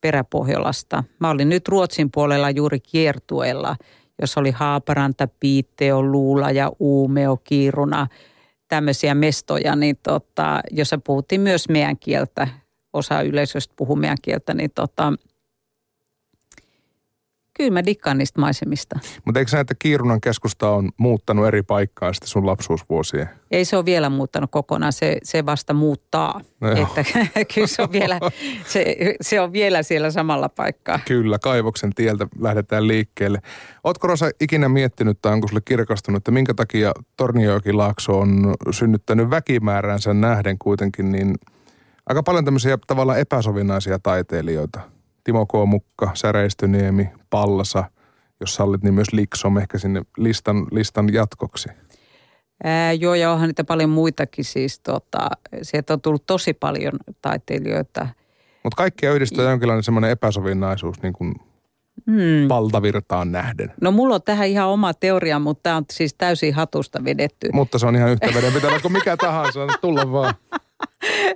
Peräpohjolasta. 0.00 1.04
Mä 1.20 1.30
olin 1.30 1.48
nyt 1.48 1.68
Ruotsin 1.68 2.10
puolella 2.10 2.50
juuri 2.50 2.80
kiertueella, 2.80 3.76
jos 4.20 4.38
oli 4.38 4.50
Haaparanta, 4.50 5.28
Piitteo, 5.40 6.02
Luula 6.02 6.50
ja 6.50 6.70
Uumeo, 6.78 7.36
Kiiruna, 7.36 8.06
tämmöisiä 8.68 9.14
mestoja, 9.14 9.76
niin 9.76 9.96
tota, 10.02 10.60
jossa 10.70 10.98
puhuttiin 10.98 11.40
myös 11.40 11.68
meidän 11.68 11.98
kieltä, 11.98 12.48
osa 12.92 13.22
yleisöstä 13.22 13.74
puhuu 13.76 13.96
meidän 13.96 14.18
kieltä, 14.22 14.54
niin 14.54 14.70
tota, 14.74 15.12
kyllä 17.54 17.70
mä 17.70 17.84
dikkaan 17.84 18.18
niistä 18.18 18.40
maisemista. 18.40 18.98
Mutta 19.24 19.38
eikö 19.38 19.50
sä, 19.50 19.60
että 19.60 19.74
Kiirunan 19.78 20.20
keskusta 20.20 20.70
on 20.70 20.90
muuttanut 20.96 21.46
eri 21.46 21.62
paikkaa 21.62 22.12
sitten 22.12 22.28
sun 22.28 22.46
lapsuusvuosien? 22.46 23.28
Ei 23.50 23.64
se 23.64 23.76
ole 23.76 23.84
vielä 23.84 24.10
muuttanut 24.10 24.50
kokonaan, 24.50 24.92
se, 24.92 25.18
se 25.22 25.46
vasta 25.46 25.74
muuttaa. 25.74 26.40
No 26.60 26.70
että 26.70 27.04
kyllä 27.54 27.66
se 27.66 27.82
on, 27.82 27.92
vielä, 27.92 28.20
se, 28.66 28.96
se 29.20 29.40
on 29.40 29.52
vielä 29.52 29.82
siellä 29.82 30.10
samalla 30.10 30.48
paikkaa. 30.48 30.98
Kyllä, 31.04 31.38
kaivoksen 31.38 31.94
tieltä 31.94 32.26
lähdetään 32.38 32.88
liikkeelle. 32.88 33.38
Ootko 33.84 34.06
Rosa 34.06 34.30
ikinä 34.40 34.68
miettinyt 34.68 35.18
tai 35.22 35.32
onko 35.32 35.48
sulle 35.48 35.62
kirkastunut, 35.64 36.16
että 36.16 36.30
minkä 36.30 36.54
takia 36.54 36.92
Torniojoki-laakso 37.16 38.18
on 38.18 38.54
synnyttänyt 38.70 39.30
väkimääränsä 39.30 40.14
nähden 40.14 40.58
kuitenkin 40.58 41.12
niin– 41.12 41.34
aika 42.06 42.22
paljon 42.22 42.44
tämmöisiä 42.44 42.78
tavallaan 42.86 43.18
epäsovinnaisia 43.18 43.98
taiteilijoita. 43.98 44.80
Timo 45.24 45.46
K. 45.46 45.52
Mukka, 45.66 46.10
Säreistöniemi, 46.14 47.08
Pallasa, 47.30 47.84
jos 48.40 48.54
sallit, 48.54 48.82
niin 48.82 48.94
myös 48.94 49.12
Liksom 49.12 49.58
ehkä 49.58 49.78
sinne 49.78 50.02
listan, 50.16 50.66
listan 50.70 51.12
jatkoksi. 51.12 51.68
Ää, 52.64 52.92
joo, 52.92 53.14
ja 53.14 53.32
onhan 53.32 53.48
niitä 53.48 53.64
paljon 53.64 53.90
muitakin 53.90 54.44
siis. 54.44 54.80
Tota, 54.80 55.28
sieltä 55.62 55.92
on 55.92 56.00
tullut 56.00 56.26
tosi 56.26 56.52
paljon 56.52 56.92
taiteilijoita. 57.22 58.06
Mutta 58.64 58.76
kaikkia 58.76 59.12
yhdistää 59.12 59.50
jonkinlainen 59.50 59.82
semmoinen 59.82 60.10
epäsovinnaisuus 60.10 61.02
niin 61.02 61.12
kuin 61.12 61.34
hmm. 62.06 62.48
valtavirtaan 62.48 63.32
nähden. 63.32 63.72
No 63.80 63.90
mulla 63.90 64.14
on 64.14 64.22
tähän 64.22 64.48
ihan 64.48 64.68
oma 64.68 64.94
teoria, 64.94 65.38
mutta 65.38 65.62
tämä 65.62 65.76
on 65.76 65.84
siis 65.92 66.14
täysin 66.14 66.54
hatusta 66.54 67.04
vedetty. 67.04 67.48
Mutta 67.52 67.78
se 67.78 67.86
on 67.86 67.96
ihan 67.96 68.10
yhtä 68.10 68.34
vedenpitävä 68.34 68.80
kuin 68.80 68.92
mikä 68.92 69.16
tahansa, 69.16 69.66
tulla 69.80 70.12
vaan. 70.12 70.34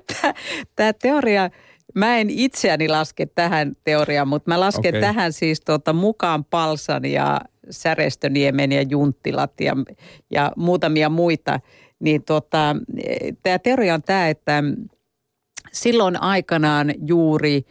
Tämä 0.77 0.93
teoria, 0.93 1.51
mä 1.95 2.17
en 2.17 2.31
itseäni 2.31 2.89
laske 2.89 3.27
tähän 3.27 3.77
teoriaan, 3.85 4.29
mutta 4.29 4.51
mä 4.51 4.61
lasken 4.61 4.89
okay. 4.89 5.01
tähän 5.01 5.33
siis 5.33 5.61
tuota 5.61 5.93
mukaan 5.93 6.45
Palsan 6.45 7.05
ja 7.05 7.41
Särestöniemen 7.71 8.73
ja 8.73 8.83
Junttilat 8.83 9.61
ja, 9.61 9.77
ja 10.31 10.53
muutamia 10.57 11.09
muita. 11.09 11.61
Niin 12.01 12.25
tuota, 12.25 12.77
tämä 13.43 13.59
teoria 13.59 13.95
on 13.95 14.03
tämä, 14.03 14.29
että 14.29 14.63
silloin 15.73 16.23
aikanaan 16.23 16.95
juuri 17.07 17.63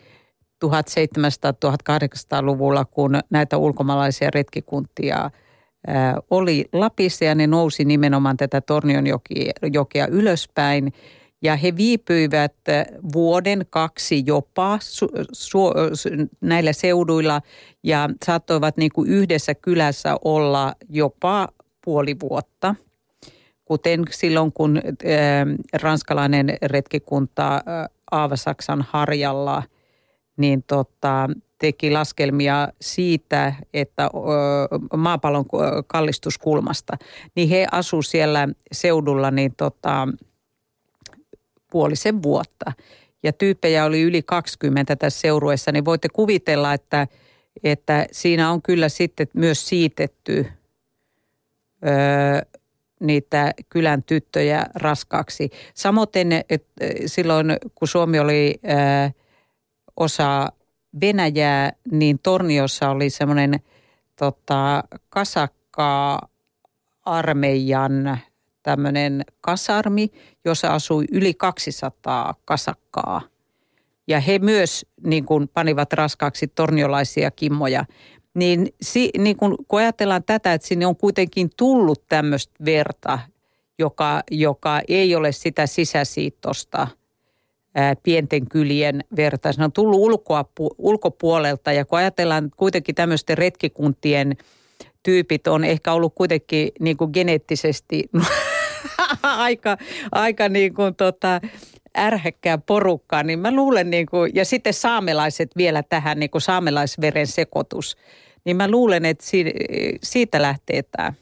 1700-1800-luvulla, 0.65 2.85
kun 2.85 3.19
näitä 3.29 3.57
ulkomaalaisia 3.57 4.29
retkikuntia 4.33 5.31
oli 6.29 6.65
Lapissa 6.73 7.25
ja 7.25 7.35
ne 7.35 7.47
nousi 7.47 7.85
nimenomaan 7.85 8.37
tätä 8.37 8.61
Tornionjokea 8.61 10.07
ylöspäin– 10.07 10.93
ja 11.41 11.55
he 11.55 11.75
viipyivät 11.77 12.55
vuoden, 13.13 13.65
kaksi 13.69 14.23
jopa 14.25 14.79
su, 14.81 15.07
su, 15.31 15.59
näillä 16.41 16.73
seuduilla 16.73 17.41
ja 17.83 18.09
saattoivat 18.25 18.77
niin 18.77 18.91
kuin 18.93 19.09
yhdessä 19.09 19.55
kylässä 19.55 20.17
olla 20.25 20.73
jopa 20.89 21.47
puoli 21.85 22.15
vuotta. 22.19 22.75
Kuten 23.65 24.03
silloin, 24.11 24.53
kun 24.53 24.77
äh, 24.77 24.83
ranskalainen 25.81 26.57
retkikunta 26.61 27.55
äh, 27.55 27.61
Aavasaksan 28.11 28.85
harjalla, 28.89 29.63
niin 30.37 30.63
tota, 30.63 31.29
teki 31.57 31.91
laskelmia 31.91 32.67
siitä, 32.81 33.53
että 33.73 34.09
maapallon 34.97 35.45
kallistuskulmasta, 35.87 36.97
niin 37.35 37.49
he 37.49 37.67
asuivat 37.71 38.05
siellä 38.05 38.47
seudulla 38.71 39.31
niin 39.31 39.53
tota, 39.57 40.07
puolisen 41.71 42.23
vuotta. 42.23 42.71
Ja 43.23 43.33
tyyppejä 43.33 43.85
oli 43.85 44.01
yli 44.01 44.21
20 44.21 44.95
tässä 44.95 45.19
seurueessa, 45.19 45.71
niin 45.71 45.85
voitte 45.85 46.09
kuvitella, 46.09 46.73
että, 46.73 47.07
että 47.63 48.07
siinä 48.11 48.51
on 48.51 48.61
kyllä 48.61 48.89
sitten 48.89 49.27
myös 49.33 49.67
siitetty 49.67 50.45
öö, 51.85 52.41
niitä 52.99 53.53
kylän 53.69 54.03
tyttöjä 54.03 54.65
raskaaksi. 54.75 55.49
Samoin 55.73 56.07
silloin, 57.05 57.57
kun 57.75 57.87
Suomi 57.87 58.19
oli 58.19 58.59
öö, 58.65 59.09
osa 59.95 60.51
Venäjää, 61.01 61.73
niin 61.91 62.19
Torniossa 62.23 62.89
oli 62.89 63.09
semmoinen 63.09 63.59
tota, 64.15 64.83
kasakkaa 65.09 66.27
armeijan 67.05 68.19
tämmöinen 68.67 69.23
kasarmi, 69.41 70.07
jossa 70.45 70.67
asui 70.67 71.05
yli 71.11 71.33
200 71.33 72.35
kasakkaa. 72.45 73.21
Ja 74.07 74.19
he 74.19 74.39
myös 74.39 74.85
niin 75.03 75.25
kuin 75.25 75.47
panivat 75.47 75.93
raskaaksi 75.93 76.47
torniolaisia 76.47 77.31
kimmoja. 77.31 77.85
Niin, 78.33 78.67
si, 78.81 79.09
niin 79.17 79.37
kun, 79.37 79.55
kun 79.67 79.79
ajatellaan 79.79 80.23
tätä, 80.23 80.53
että 80.53 80.67
sinne 80.67 80.87
on 80.87 80.95
kuitenkin 80.95 81.49
tullut 81.57 82.07
tämmöistä 82.07 82.53
verta, 82.65 83.19
joka, 83.79 84.21
joka 84.31 84.81
ei 84.87 85.15
ole 85.15 85.31
sitä 85.31 85.65
sisäsiittosta– 85.67 86.87
pienten 88.03 88.49
kylien 88.49 89.03
verta. 89.15 89.53
Se 89.53 89.63
on 89.63 89.71
tullut 89.71 89.99
ulkoa, 89.99 90.45
ulkopuolelta 90.77 91.71
ja 91.71 91.85
kun 91.85 91.99
ajatellaan 91.99 92.51
kuitenkin 92.57 92.95
tämmöisten 92.95 93.37
retkikuntien 93.37 94.37
tyypit 95.03 95.47
on 95.47 95.63
ehkä 95.63 95.93
ollut 95.93 96.15
kuitenkin 96.15 96.71
niin 96.79 96.97
kuin 96.97 97.09
geneettisesti 97.13 98.09
aika, 99.23 99.77
aika 100.11 100.49
niin 100.49 100.73
kuin 100.73 100.95
tota, 100.95 101.41
ärhäkkää 101.97 102.57
porukkaa, 102.57 103.23
niin 103.23 103.39
mä 103.39 103.51
luulen, 103.51 103.89
niin 103.89 104.05
kuin, 104.05 104.31
ja 104.33 104.45
sitten 104.45 104.73
saamelaiset 104.73 105.51
vielä 105.57 105.83
tähän, 105.83 106.19
niin 106.19 106.29
kuin 106.29 106.41
saamelaisveren 106.41 107.27
sekoitus, 107.27 107.97
niin 108.45 108.57
mä 108.57 108.71
luulen, 108.71 109.05
että 109.05 109.25
siitä 110.03 110.41
lähtee 110.41 110.83
tämä. 110.83 111.13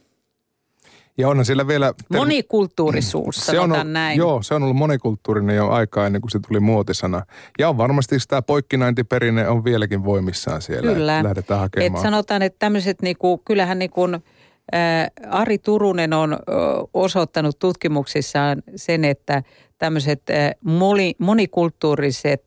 Ja 1.18 1.30
onhan 1.30 1.46
siellä 1.46 1.68
vielä... 1.68 1.94
Monikulttuurisuus, 2.10 3.36
se 3.36 3.60
on 3.60 3.72
ollut, 3.72 3.92
näin. 3.92 4.18
Joo, 4.18 4.42
se 4.42 4.56
on 4.56 4.64
ollut 4.64 4.76
monikulttuurinen 4.76 5.56
jo 5.56 5.70
aikaa 5.70 6.06
ennen 6.06 6.22
kuin 6.22 6.32
se 6.32 6.40
tuli 6.48 6.60
muotisana. 6.60 7.26
Ja 7.60 7.70
on 7.70 7.78
varmasti 7.78 8.20
sitä 8.20 8.42
poikkinaintiperinne 8.42 9.48
on 9.48 9.64
vieläkin 9.64 10.04
voimissaan 10.04 10.62
siellä. 10.62 10.94
Kyllä. 10.94 11.24
Lähdetään 11.24 11.60
hakemaan. 11.60 11.96
Et 11.96 12.02
sanotaan, 12.02 12.42
että 12.42 12.60
tämmöiset 12.60 13.02
niinku, 13.02 13.38
kyllähän 13.38 13.80
niinku, 13.80 14.02
Ari 15.30 15.58
Turunen 15.58 16.14
on 16.14 16.38
osoittanut 16.94 17.60
tutkimuksissaan 17.60 18.64
sen, 18.76 19.06
että 19.06 19.44
tämmöiset 19.78 20.22
monikulttuuriset 21.20 22.46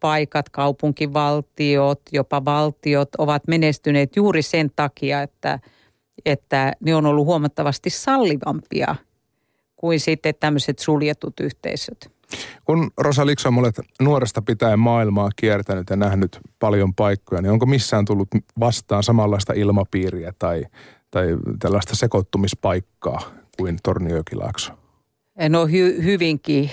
paikat, 0.00 0.48
kaupunkivaltiot, 0.48 2.00
jopa 2.12 2.44
valtiot 2.44 3.14
ovat 3.18 3.48
menestyneet 3.48 4.16
juuri 4.16 4.42
sen 4.42 4.70
takia, 4.76 5.22
että– 5.22 5.58
että 6.24 6.72
ne 6.80 6.94
on 6.94 7.06
ollut 7.06 7.26
huomattavasti 7.26 7.90
sallivampia 7.90 8.96
kuin 9.76 10.00
sitten 10.00 10.34
tämmöiset 10.40 10.78
suljetut 10.78 11.40
yhteisöt. 11.40 12.10
Kun 12.64 12.90
Rosa 12.96 13.26
Liksom 13.26 13.58
olet 13.58 13.80
nuoresta 14.00 14.42
pitäen 14.42 14.78
maailmaa 14.78 15.30
kiertänyt 15.36 15.90
ja 15.90 15.96
nähnyt 15.96 16.40
paljon 16.58 16.94
paikkoja, 16.94 17.42
niin 17.42 17.52
onko 17.52 17.66
missään 17.66 18.04
tullut 18.04 18.28
vastaan 18.60 19.02
samanlaista 19.02 19.52
ilmapiiriä 19.52 20.32
tai, 20.38 20.64
tai 21.10 21.26
tällaista 21.58 21.96
sekoittumispaikkaa 21.96 23.20
kuin 23.56 23.78
Torniojokilaakso? 23.82 24.72
No 25.48 25.66
hy, 25.66 26.02
hyvinkin. 26.04 26.70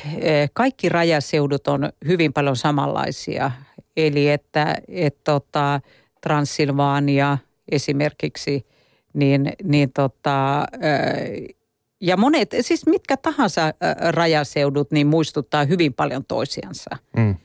Kaikki 0.54 0.90
rajaseudut 0.90 1.68
on 1.68 1.90
hyvin 2.08 2.34
paljon 2.34 2.56
samanlaisia. 2.56 3.52
Eli 3.98 4.30
että 4.30 4.76
et 4.88 5.18
tota, 5.24 5.82
Transilvaania 6.22 7.38
esimerkiksi– 7.72 8.66
niin, 9.14 9.52
niin 9.64 9.94
tota, 9.94 10.66
ja 12.02 12.18
monet, 12.18 12.56
siis 12.62 12.86
mitkä 12.86 13.18
tahansa 13.18 13.74
rajaseudut, 14.10 14.92
niin 14.92 15.08
muistuttaa 15.08 15.66
hyvin 15.66 15.94
paljon 15.94 16.26
toisiansa. 16.26 16.90
Mm. 17.18 17.36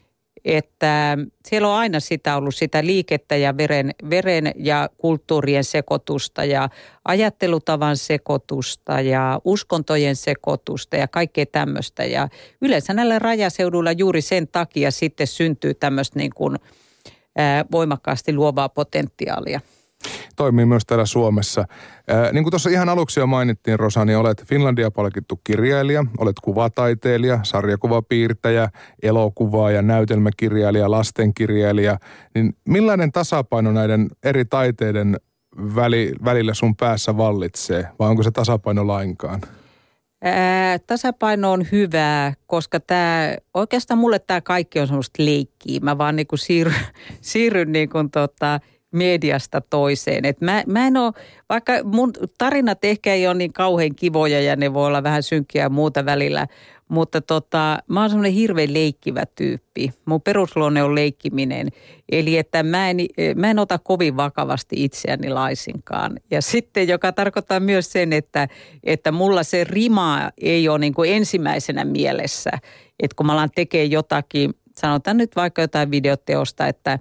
Että 0.45 1.19
siellä 1.47 1.69
on 1.69 1.75
aina 1.75 2.01
sitä 2.01 2.37
ollut 2.37 2.55
sitä 2.55 2.87
liikettä 2.87 3.37
ja 3.37 3.57
veren, 3.57 3.91
veren 4.11 4.53
ja 4.57 4.89
kulttuurien 4.99 5.65
sekoitusta 5.65 6.45
ja 6.45 6.69
ajattelutavan 7.05 7.97
sekoitusta 7.97 9.01
ja 9.01 9.41
uskontojen 9.45 10.17
sekoitusta 10.17 10.97
ja 10.97 11.09
kaikkea 11.09 11.47
tämmöistä. 11.47 12.05
Ja 12.05 12.29
yleensä 12.63 12.95
näillä 12.95 13.19
rajaseuduilla 13.19 13.93
juuri 13.93 14.21
sen 14.21 14.49
takia 14.49 14.91
sitten 14.91 15.27
syntyy 15.27 15.75
tämmöistä 15.75 16.19
niin 16.19 16.33
kuin, 16.35 16.59
voimakkaasti 17.73 18.33
luovaa 18.33 18.69
potentiaalia 18.69 19.61
toimii 20.37 20.67
myös 20.67 20.87
täällä 20.87 21.07
Suomessa. 21.07 21.65
Ää, 22.09 22.33
niin 22.33 22.45
kuin 22.45 22.51
tuossa 22.51 22.71
ihan 22.71 22.89
aluksi 22.89 23.21
jo 23.21 23.27
mainittiin, 23.27 23.79
Rosa, 23.79 24.05
niin 24.05 24.19
olet 24.19 24.45
Finlandia-palkittu 24.47 25.41
kirjailija, 25.45 26.05
olet 26.19 26.37
kuvataiteilija, 26.43 27.41
sarjakuvapiirtäjä, 27.43 28.69
elokuvaaja, 29.03 29.83
näytelmäkirjailija, 29.83 30.91
lastenkirjailija. 30.91 31.99
Niin 32.35 32.57
millainen 32.69 33.13
tasapaino 33.13 33.73
näiden 33.73 34.09
eri 34.23 34.45
taiteiden 34.45 35.17
väli, 35.75 36.13
välillä 36.25 36.55
sun 36.55 36.77
päässä 36.77 37.17
vallitsee, 37.17 37.89
vai 37.99 38.09
onko 38.09 38.23
se 38.23 38.31
tasapaino 38.31 38.87
lainkaan? 38.87 39.41
Ää, 40.25 40.79
tasapaino 40.79 41.53
on 41.53 41.67
hyvää, 41.73 42.33
koska 42.47 42.81
tämä, 42.81 43.37
oikeastaan 43.55 43.99
mulle 43.99 44.19
tämä 44.19 44.41
kaikki 44.41 44.81
on 44.81 44.87
semmoista 44.87 45.25
leikkiä. 45.25 45.81
Mä 45.83 45.99
vaan 45.99 46.17
niin 46.17 46.27
kuin 46.27 46.39
siirryn, 46.39 46.87
siirryn 47.21 47.73
niin 47.73 47.89
kuin 47.89 48.11
tota, 48.11 48.61
mediasta 48.95 49.61
toiseen. 49.61 50.25
Et 50.25 50.41
mä, 50.41 50.63
mä 50.67 50.87
en 50.87 50.97
ole, 50.97 51.13
vaikka 51.49 51.73
mun 51.85 52.13
tarinat 52.39 52.85
ehkä 52.85 53.15
ei 53.15 53.27
ole 53.27 53.35
niin 53.35 53.53
kauhean 53.53 53.95
kivoja 53.95 54.41
ja 54.41 54.57
ne 54.57 54.75
voi 54.75 54.87
olla 54.87 55.03
vähän 55.03 55.23
synkkiä 55.23 55.63
ja 55.63 55.69
muuta 55.69 56.05
välillä, 56.05 56.47
mutta 56.89 57.21
tota, 57.21 57.79
mä 57.89 58.01
oon 58.01 58.11
semmoinen 58.11 58.33
hirveän 58.33 58.75
leikkivä 58.75 59.23
tyyppi. 59.35 59.93
Mun 60.05 60.23
perusluonne 60.23 60.83
on 60.83 60.95
leikkiminen. 60.95 61.69
Eli 62.13 62.39
että 62.39 62.63
mä 62.63 62.91
en, 62.91 62.97
mä 63.37 63.51
en 63.51 63.59
ota 63.59 63.79
kovin 63.79 64.17
vakavasti 64.17 64.85
itseäni 64.85 65.31
laisinkaan. 65.31 66.21
Ja 66.31 66.43
sitten, 66.43 66.89
joka 66.89 67.13
tarkoittaa 67.13 67.61
myös 67.61 67.93
sen, 67.93 68.13
että, 68.13 68.49
että 68.85 69.13
mulla 69.13 69.43
se 69.43 69.65
rima 69.65 70.31
ei 70.39 70.69
ole 70.69 70.79
niin 70.79 70.95
kuin 70.95 71.13
ensimmäisenä 71.13 71.85
mielessä. 71.85 72.51
Että 73.01 73.15
kun 73.17 73.27
mä 73.27 73.33
alan 73.33 73.51
tekemään 73.55 73.91
jotakin, 73.91 74.55
sanotaan 74.77 75.17
nyt 75.17 75.37
vaikka 75.37 75.63
jotain 75.63 75.91
videoteosta, 75.91 76.67
että 76.67 76.99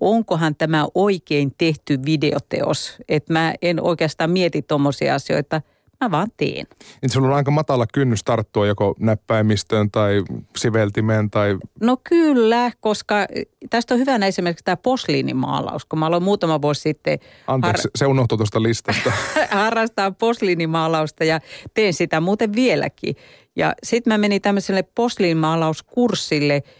onkohan 0.00 0.56
tämä 0.56 0.86
oikein 0.94 1.52
tehty 1.58 1.98
videoteos. 2.06 2.96
Että 3.08 3.32
mä 3.32 3.54
en 3.62 3.82
oikeastaan 3.82 4.30
mieti 4.30 4.62
tuommoisia 4.62 5.14
asioita, 5.14 5.60
mä 6.00 6.10
vaan 6.10 6.28
teen. 6.36 6.66
Niin 7.02 7.10
sulla 7.10 7.28
on 7.28 7.34
aika 7.34 7.50
matala 7.50 7.86
kynnys 7.92 8.24
tarttua 8.24 8.66
joko 8.66 8.94
näppäimistöön 8.98 9.90
tai 9.90 10.22
siveltimeen 10.56 11.30
tai... 11.30 11.58
No 11.80 11.96
kyllä, 12.08 12.72
koska 12.80 13.26
tästä 13.70 13.94
on 13.94 14.00
hyvänä 14.00 14.26
esimerkiksi 14.26 14.64
tämä 14.64 14.76
posliinimaalaus, 14.76 15.84
kun 15.84 15.98
mä 15.98 16.06
aloin 16.06 16.22
muutama 16.22 16.62
vuosi 16.62 16.80
sitten... 16.80 17.18
Anteeksi, 17.46 17.88
har... 17.88 17.90
se 17.96 18.06
unohtui 18.06 18.38
tuosta 18.38 18.62
listasta. 18.62 19.12
harrastaa 19.50 20.10
posliinimaalausta 20.10 21.24
ja 21.24 21.40
teen 21.74 21.94
sitä 21.94 22.20
muuten 22.20 22.52
vieläkin. 22.54 23.16
Ja 23.56 23.74
sitten 23.82 24.12
mä 24.12 24.18
menin 24.18 24.42
tämmöiselle 24.42 24.82
posliinimalauskurssille– 24.82 26.62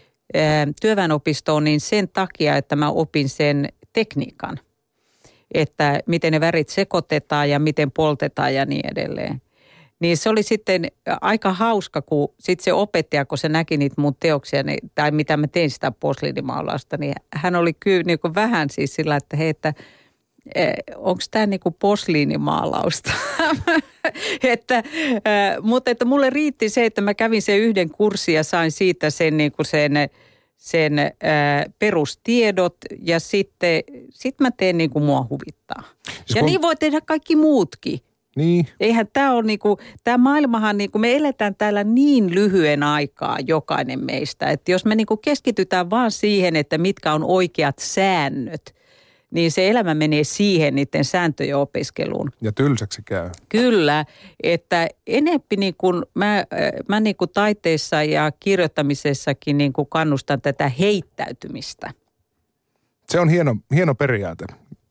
työväenopistoon 0.81 1.63
niin 1.63 1.81
sen 1.81 2.09
takia, 2.09 2.57
että 2.57 2.75
mä 2.75 2.89
opin 2.89 3.29
sen 3.29 3.69
tekniikan. 3.93 4.59
Että 5.53 5.99
miten 6.05 6.31
ne 6.33 6.39
värit 6.39 6.69
sekoitetaan 6.69 7.49
ja 7.49 7.59
miten 7.59 7.91
poltetaan 7.91 8.53
ja 8.53 8.65
niin 8.65 8.91
edelleen. 8.91 9.41
Niin 9.99 10.17
se 10.17 10.29
oli 10.29 10.43
sitten 10.43 10.87
aika 11.21 11.53
hauska, 11.53 12.01
kun 12.01 12.33
sitten 12.39 12.63
se 12.63 12.73
opettaja, 12.73 13.25
kun 13.25 13.37
se 13.37 13.49
näki 13.49 13.77
niitä 13.77 14.01
mun 14.01 14.15
teoksia, 14.19 14.63
niin, 14.63 14.91
tai 14.95 15.11
mitä 15.11 15.37
mä 15.37 15.47
tein 15.47 15.71
sitä 15.71 15.91
posliinimaalausta, 15.91 16.97
niin 16.97 17.13
hän 17.33 17.55
oli 17.55 17.73
kyllä 17.73 18.03
niin 18.03 18.35
vähän 18.35 18.69
siis 18.69 18.95
sillä, 18.95 19.15
että 19.15 19.37
hei, 19.37 19.49
että 19.49 19.73
onko 20.95 21.21
tämä 21.31 21.45
niinku 21.45 21.71
posliinimaalausta. 21.71 23.11
että, 24.53 24.83
mutta 25.61 25.91
että 25.91 26.05
mulle 26.05 26.29
riitti 26.29 26.69
se, 26.69 26.85
että 26.85 27.01
mä 27.01 27.13
kävin 27.13 27.41
sen 27.41 27.59
yhden 27.59 27.89
kurssin 27.89 28.35
ja 28.35 28.43
sain 28.43 28.71
siitä 28.71 29.09
sen, 29.09 29.37
niinku 29.37 29.63
sen, 29.63 29.93
sen 30.57 30.99
ää, 30.99 31.65
perustiedot 31.79 32.77
ja 33.01 33.19
sitten 33.19 33.83
sit 34.09 34.39
mä 34.39 34.51
teen 34.51 34.77
niin 34.77 34.89
kuin 34.89 35.05
mua 35.05 35.27
huvittaa. 35.29 35.83
Siis 36.03 36.35
ja 36.35 36.41
kun... 36.41 36.45
niin 36.45 36.61
voi 36.61 36.75
tehdä 36.75 37.01
kaikki 37.01 37.35
muutkin. 37.35 37.99
Niin. 38.35 38.67
Eihän 38.79 39.07
tämä 39.13 39.33
ole 39.33 39.43
niinku, 39.43 39.77
tämä 40.03 40.17
maailmahan 40.17 40.77
niinku, 40.77 40.99
me 40.99 41.15
eletään 41.15 41.55
täällä 41.55 41.83
niin 41.83 42.35
lyhyen 42.35 42.83
aikaa 42.83 43.37
jokainen 43.47 44.05
meistä, 44.05 44.49
että 44.49 44.71
jos 44.71 44.85
me 44.85 44.95
niinku 44.95 45.17
keskitytään 45.17 45.89
vaan 45.89 46.11
siihen, 46.11 46.55
että 46.55 46.77
mitkä 46.77 47.13
on 47.13 47.23
oikeat 47.23 47.79
säännöt, 47.79 48.74
niin 49.35 49.51
se 49.51 49.69
elämä 49.69 49.93
menee 49.93 50.23
siihen 50.23 50.75
niiden 50.75 51.05
sääntöjen 51.05 51.57
opiskeluun. 51.57 52.31
Ja 52.41 52.51
tylsäksi 52.51 53.01
käy. 53.05 53.29
Kyllä, 53.49 54.05
että 54.43 54.87
enempi 55.07 55.55
niin 55.55 55.75
kuin 55.77 56.03
mä, 56.13 56.37
äh, 56.37 56.45
mä 56.89 56.99
niin 56.99 57.15
kuin 57.15 57.31
taiteessa 57.33 58.03
ja 58.03 58.31
kirjoittamisessakin 58.39 59.57
niin 59.57 59.73
kuin 59.73 59.87
kannustan 59.89 60.41
tätä 60.41 60.69
heittäytymistä. 60.69 61.91
Se 63.09 63.19
on 63.19 63.29
hieno, 63.29 63.55
hieno 63.75 63.95
periaate. 63.95 64.45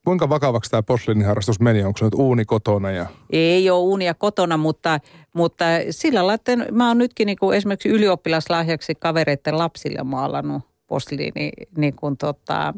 Kuinka 0.05 0.29
vakavaksi 0.29 0.71
tämä 0.71 0.83
posliiniharrastus 0.83 1.61
meni? 1.61 1.85
Onko 1.85 1.99
se 1.99 2.05
nyt 2.05 2.15
uuni 2.15 2.45
kotona? 2.45 2.91
Ja... 2.91 3.07
Ei 3.31 3.71
ole 3.71 3.81
uunia 3.81 4.15
kotona, 4.15 4.57
mutta, 4.57 5.01
mutta 5.35 5.65
sillä 5.91 6.19
lailla, 6.19 6.35
että 6.35 6.57
mä 6.73 6.89
oon 6.89 6.99
nytkin 6.99 7.27
niin 7.27 7.39
kuin 7.41 7.57
esimerkiksi 7.57 7.89
ylioppilaslahjaksi 7.89 8.95
kavereiden 8.95 9.59
lapsille 9.59 10.03
maalannut 10.03 10.63
posliini 10.87 11.51
niin 11.77 11.97
kuin 11.97 12.17
tota, 12.17 12.75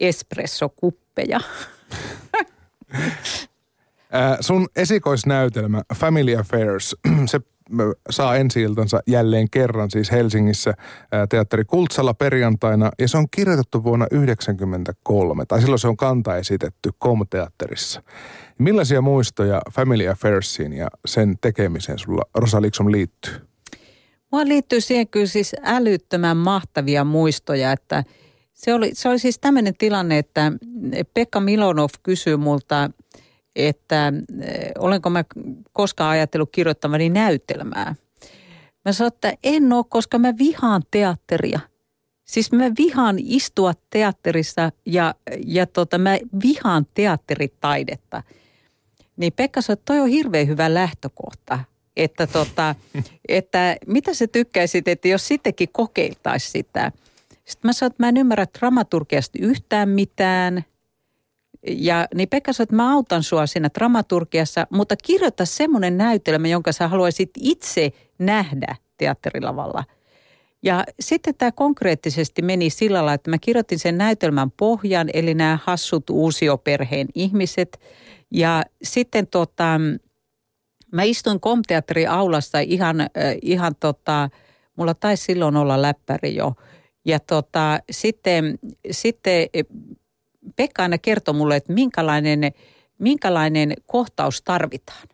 espressokuppeja. 0.00 1.40
sun 4.40 4.68
esikoisnäytelmä 4.76 5.82
Family 5.94 6.36
Affairs, 6.36 6.96
se 7.26 7.40
saa 8.10 8.36
ensi 8.36 8.60
jälleen 9.06 9.50
kerran 9.50 9.90
siis 9.90 10.12
Helsingissä 10.12 10.74
teatteri 11.28 11.64
Kultsalla 11.64 12.14
perjantaina 12.14 12.90
ja 12.98 13.08
se 13.08 13.18
on 13.18 13.26
kirjoitettu 13.30 13.84
vuonna 13.84 14.06
1993 14.10 15.44
tai 15.46 15.60
silloin 15.60 15.78
se 15.78 15.88
on 15.88 15.96
kanta 15.96 16.36
esitetty 16.36 16.90
KOM-teatterissa. 16.98 18.02
Millaisia 18.58 19.00
muistoja 19.00 19.62
Family 19.72 20.08
Affairsiin 20.08 20.72
ja 20.72 20.88
sen 21.06 21.38
tekemiseen 21.40 21.98
sulla 21.98 22.22
Rosa 22.34 22.62
Liksom 22.62 22.92
liittyy? 22.92 23.32
Mua 24.32 24.44
liittyy 24.44 24.80
siihen 24.80 25.08
kyllä 25.08 25.26
siis 25.26 25.56
älyttömän 25.62 26.36
mahtavia 26.36 27.04
muistoja, 27.04 27.72
että 27.72 28.04
se 28.58 28.74
oli, 28.74 28.90
se 28.94 29.08
oli 29.08 29.18
siis 29.18 29.38
tämmöinen 29.38 29.74
tilanne, 29.78 30.18
että 30.18 30.52
Pekka 31.14 31.40
Milonov 31.40 31.90
kysyy 32.02 32.36
multa– 32.36 32.90
että 33.58 34.12
eh, 34.40 34.70
olenko 34.78 35.10
mä 35.10 35.24
koskaan 35.72 36.10
ajatellut 36.10 36.52
kirjoittamani 36.52 37.08
näytelmää. 37.08 37.94
Mä 38.84 38.92
sanoin, 38.92 39.12
että 39.12 39.32
en 39.42 39.72
ole, 39.72 39.84
koska 39.88 40.18
mä 40.18 40.38
vihaan 40.38 40.82
teatteria. 40.90 41.60
Siis 42.24 42.52
mä 42.52 42.64
vihaan 42.78 43.16
istua 43.18 43.72
teatterissa 43.90 44.72
ja, 44.86 45.14
ja 45.46 45.66
tota, 45.66 45.98
mä 45.98 46.18
vihaan 46.42 46.86
teatteritaidetta. 46.94 48.22
Niin 49.16 49.32
Pekka 49.32 49.60
sanoi, 49.60 49.74
että 49.74 49.84
toi 49.84 50.00
on 50.00 50.08
hirveän 50.08 50.46
hyvä 50.46 50.74
lähtökohta. 50.74 51.58
Että, 51.96 52.26
tota, 52.26 52.74
että 53.28 53.76
mitä 53.86 54.14
sä 54.14 54.26
tykkäisit, 54.26 54.88
että 54.88 55.08
jos 55.08 55.28
sittenkin 55.28 55.68
kokeiltaisi 55.72 56.50
sitä. 56.50 56.92
Sitten 57.48 57.68
mä 57.68 57.72
sanoin, 57.72 57.92
että 57.92 58.02
mä 58.02 58.08
en 58.08 58.16
ymmärrä 58.16 58.46
dramaturgiasta 58.58 59.38
yhtään 59.42 59.88
mitään– 59.88 60.64
ja 61.66 62.08
niin 62.14 62.28
Pekka 62.28 62.52
sanoi, 62.52 62.64
että 62.64 62.76
mä 62.76 62.92
autan 62.92 63.22
sua 63.22 63.46
siinä 63.46 63.70
dramaturgiassa, 63.74 64.66
mutta 64.70 64.96
kirjoita 64.96 65.44
semmoinen 65.44 65.98
näytelmä, 65.98 66.48
jonka 66.48 66.72
sä 66.72 66.88
haluaisit 66.88 67.30
itse 67.40 67.92
nähdä 68.18 68.76
teatterilavalla. 68.96 69.84
Ja 70.62 70.84
sitten 71.00 71.34
tämä 71.34 71.52
konkreettisesti 71.52 72.42
meni 72.42 72.70
sillä 72.70 72.96
lailla, 72.96 73.14
että 73.14 73.30
mä 73.30 73.38
kirjoitin 73.38 73.78
sen 73.78 73.98
näytelmän 73.98 74.50
pohjan, 74.50 75.08
eli 75.14 75.34
nämä 75.34 75.58
hassut 75.64 76.10
uusioperheen 76.10 77.06
ihmiset. 77.14 77.80
Ja 78.30 78.62
sitten 78.82 79.26
tota, 79.26 79.80
mä 80.92 81.02
istuin 81.02 81.40
komteatteri 81.40 82.06
aulassa 82.06 82.60
ihan, 82.60 83.00
äh, 83.00 83.08
ihan 83.42 83.74
tota, 83.80 84.30
mulla 84.76 84.94
taisi 84.94 85.24
silloin 85.24 85.56
olla 85.56 85.82
läppäri 85.82 86.34
jo. 86.34 86.54
Ja 87.08 87.20
tota, 87.20 87.80
sitten, 87.90 88.58
sitten 88.90 89.48
Pekka 90.56 90.82
aina 90.82 90.98
kertoi 90.98 91.34
mulle, 91.34 91.56
että 91.56 91.72
minkälainen, 91.72 92.40
minkälainen 92.98 93.74
kohtaus 93.86 94.42
tarvitaan. 94.42 95.08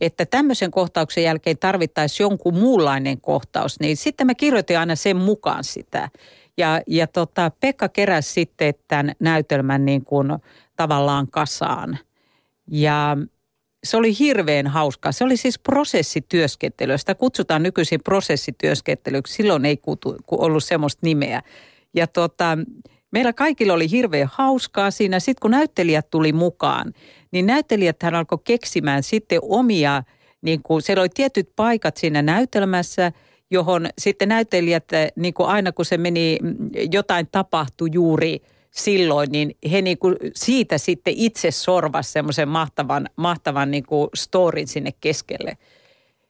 Että 0.00 0.26
tämmöisen 0.26 0.70
kohtauksen 0.70 1.24
jälkeen 1.24 1.58
tarvittaisiin 1.58 2.24
jonkun 2.24 2.54
muunlainen 2.54 3.20
kohtaus, 3.20 3.80
niin 3.80 3.96
sitten 3.96 4.26
mä 4.26 4.34
kirjoitin 4.34 4.78
aina 4.78 4.96
sen 4.96 5.16
mukaan 5.16 5.64
sitä. 5.64 6.08
Ja, 6.56 6.80
ja 6.86 7.06
tota, 7.06 7.50
Pekka 7.60 7.88
keräsi 7.88 8.32
sitten 8.32 8.74
tämän 8.88 9.12
näytelmän 9.20 9.84
niin 9.84 10.04
kuin 10.04 10.28
tavallaan 10.76 11.28
kasaan. 11.30 11.98
Ja 12.68 13.16
se 13.84 13.96
oli 13.96 14.18
hirveän 14.18 14.66
hauskaa. 14.66 15.12
Se 15.12 15.24
oli 15.24 15.36
siis 15.36 15.58
prosessityöskentely. 15.58 16.98
Sitä 16.98 17.14
kutsutaan 17.14 17.62
nykyisin 17.62 18.00
prosessityöskentelyksi. 18.04 19.34
Silloin 19.34 19.64
ei 19.64 19.78
ollut 20.30 20.64
semmoista 20.64 21.00
nimeä. 21.02 21.42
Ja 21.94 22.06
tota, 22.06 22.58
Meillä 23.12 23.32
kaikilla 23.32 23.72
oli 23.72 23.90
hirveän 23.90 24.28
hauskaa 24.32 24.90
siinä. 24.90 25.20
Sitten 25.20 25.40
kun 25.42 25.50
näyttelijät 25.50 26.10
tuli 26.10 26.32
mukaan, 26.32 26.92
niin 27.30 27.46
näyttelijät 27.46 28.02
hän 28.02 28.14
alkoi 28.14 28.38
keksimään 28.44 29.02
sitten 29.02 29.38
omia, 29.42 30.02
niin 30.42 30.62
kuin, 30.62 30.82
siellä 30.82 31.00
oli 31.00 31.08
tietyt 31.14 31.52
paikat 31.56 31.96
siinä 31.96 32.22
näytelmässä, 32.22 33.12
johon 33.50 33.88
sitten 33.98 34.28
näyttelijät, 34.28 34.84
niin 35.16 35.34
kuin 35.34 35.48
aina 35.48 35.72
kun 35.72 35.84
se 35.84 35.98
meni, 35.98 36.38
jotain 36.92 37.28
tapahtui 37.32 37.88
juuri 37.92 38.42
silloin, 38.72 39.32
niin 39.32 39.56
he 39.72 39.82
niin 39.82 39.98
kuin 39.98 40.16
siitä 40.34 40.78
sitten 40.78 41.14
itse 41.16 41.50
sorvas 41.50 42.12
semmoisen 42.12 42.48
mahtavan, 42.48 43.08
mahtavan 43.16 43.70
niin 43.70 43.86
kuin 43.86 44.08
storin 44.14 44.68
sinne 44.68 44.90
keskelle. 45.00 45.58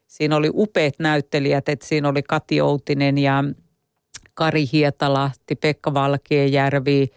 Siinä 0.07 0.37
oli 0.37 0.51
upeat 0.55 0.95
näyttelijät, 0.99 1.69
että 1.69 1.87
siinä 1.87 2.09
oli 2.09 2.23
Kati 2.23 2.61
Outinen 2.61 3.19
ja 3.19 3.45
Kari 4.35 4.65
Hietalahti, 4.73 5.57
Pekka 5.57 5.95
Valkeajärvi 5.95 7.09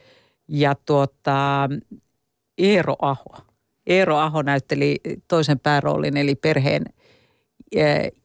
ja 0.47 0.75
tuota, 0.85 1.69
Eero 2.57 2.95
Aho. 3.01 3.37
Eero 3.87 4.17
Aho 4.17 4.41
näytteli 4.41 4.95
toisen 5.27 5.59
pääroolin 5.59 6.17
eli 6.17 6.35
perheen 6.35 6.85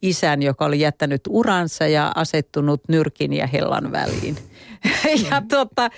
isän, 0.02 0.42
joka 0.42 0.64
oli 0.64 0.80
jättänyt 0.80 1.20
uransa 1.28 1.86
ja 1.86 2.12
asettunut 2.14 2.80
nyrkin 2.88 3.32
ja 3.32 3.46
hellan 3.46 3.92
väliin. 3.92 4.36
ja 5.30 5.42
tuota, 5.48 5.90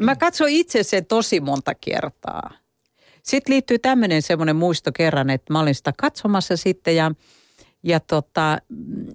mä 0.00 0.16
katsoin 0.16 0.54
itse 0.54 0.82
sen 0.82 1.06
tosi 1.06 1.40
monta 1.40 1.74
kertaa. 1.74 2.50
Sitten 3.22 3.54
liittyy 3.54 3.78
tämmöinen 3.78 4.22
semmoinen 4.22 4.56
muisto 4.56 4.92
kerran, 4.92 5.30
että 5.30 5.52
mä 5.52 5.60
olin 5.60 5.74
sitä 5.74 5.92
katsomassa 5.96 6.56
sitten 6.56 6.96
ja– 6.96 7.10
ja 7.82 8.00
tota, 8.00 8.58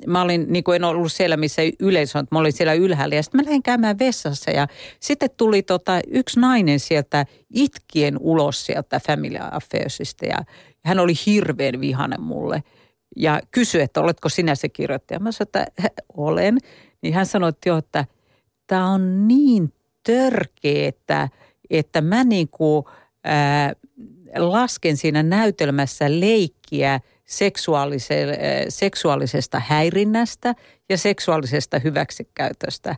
mä 0.07 0.21
olin, 0.21 0.45
niin 0.49 0.63
kuin 0.63 0.75
en 0.75 0.83
ollut 0.83 1.11
siellä, 1.11 1.37
missä 1.37 1.61
yleisö 1.79 2.19
on, 2.19 2.27
mä 2.31 2.39
olin 2.39 2.53
siellä 2.53 2.73
ylhäällä. 2.73 3.15
Ja 3.15 3.23
sitten 3.23 3.41
mä 3.41 3.45
lähdin 3.45 3.63
käymään 3.63 3.99
vessassa 3.99 4.51
ja 4.51 4.67
sitten 4.99 5.29
tuli 5.37 5.61
tota, 5.61 5.99
yksi 6.07 6.39
nainen 6.39 6.79
sieltä 6.79 7.25
itkien 7.53 8.17
ulos 8.19 8.65
sieltä 8.65 8.99
Family 9.07 9.37
Affairsista. 9.51 10.25
Ja 10.25 10.37
hän 10.85 10.99
oli 10.99 11.13
hirveän 11.25 11.81
vihanen 11.81 12.21
mulle 12.21 12.63
ja 13.15 13.41
kysyi, 13.51 13.81
että 13.81 14.01
oletko 14.01 14.29
sinä 14.29 14.55
se 14.55 14.69
kirjoittaja. 14.69 15.19
Mä 15.19 15.31
sanoin, 15.31 15.47
että 15.67 15.89
olen. 16.17 16.57
Niin 17.01 17.13
hän 17.13 17.25
sanoi, 17.25 17.49
että 17.49 17.69
jo, 17.69 17.77
että 17.77 18.05
tämä 18.67 18.89
on 18.89 19.27
niin 19.27 19.73
törkeetä, 20.03 21.29
että 21.69 22.01
mä 22.01 22.23
niin 22.23 22.47
kuin, 22.47 22.85
ää, 23.23 23.73
lasken 24.37 24.97
siinä 24.97 25.23
näytelmässä 25.23 26.05
leikkiä– 26.09 26.99
Eh, 27.39 28.65
seksuaalisesta 28.69 29.61
häirinnästä 29.65 30.55
ja 30.89 30.97
seksuaalisesta 30.97 31.79
hyväksikäytöstä. 31.79 32.95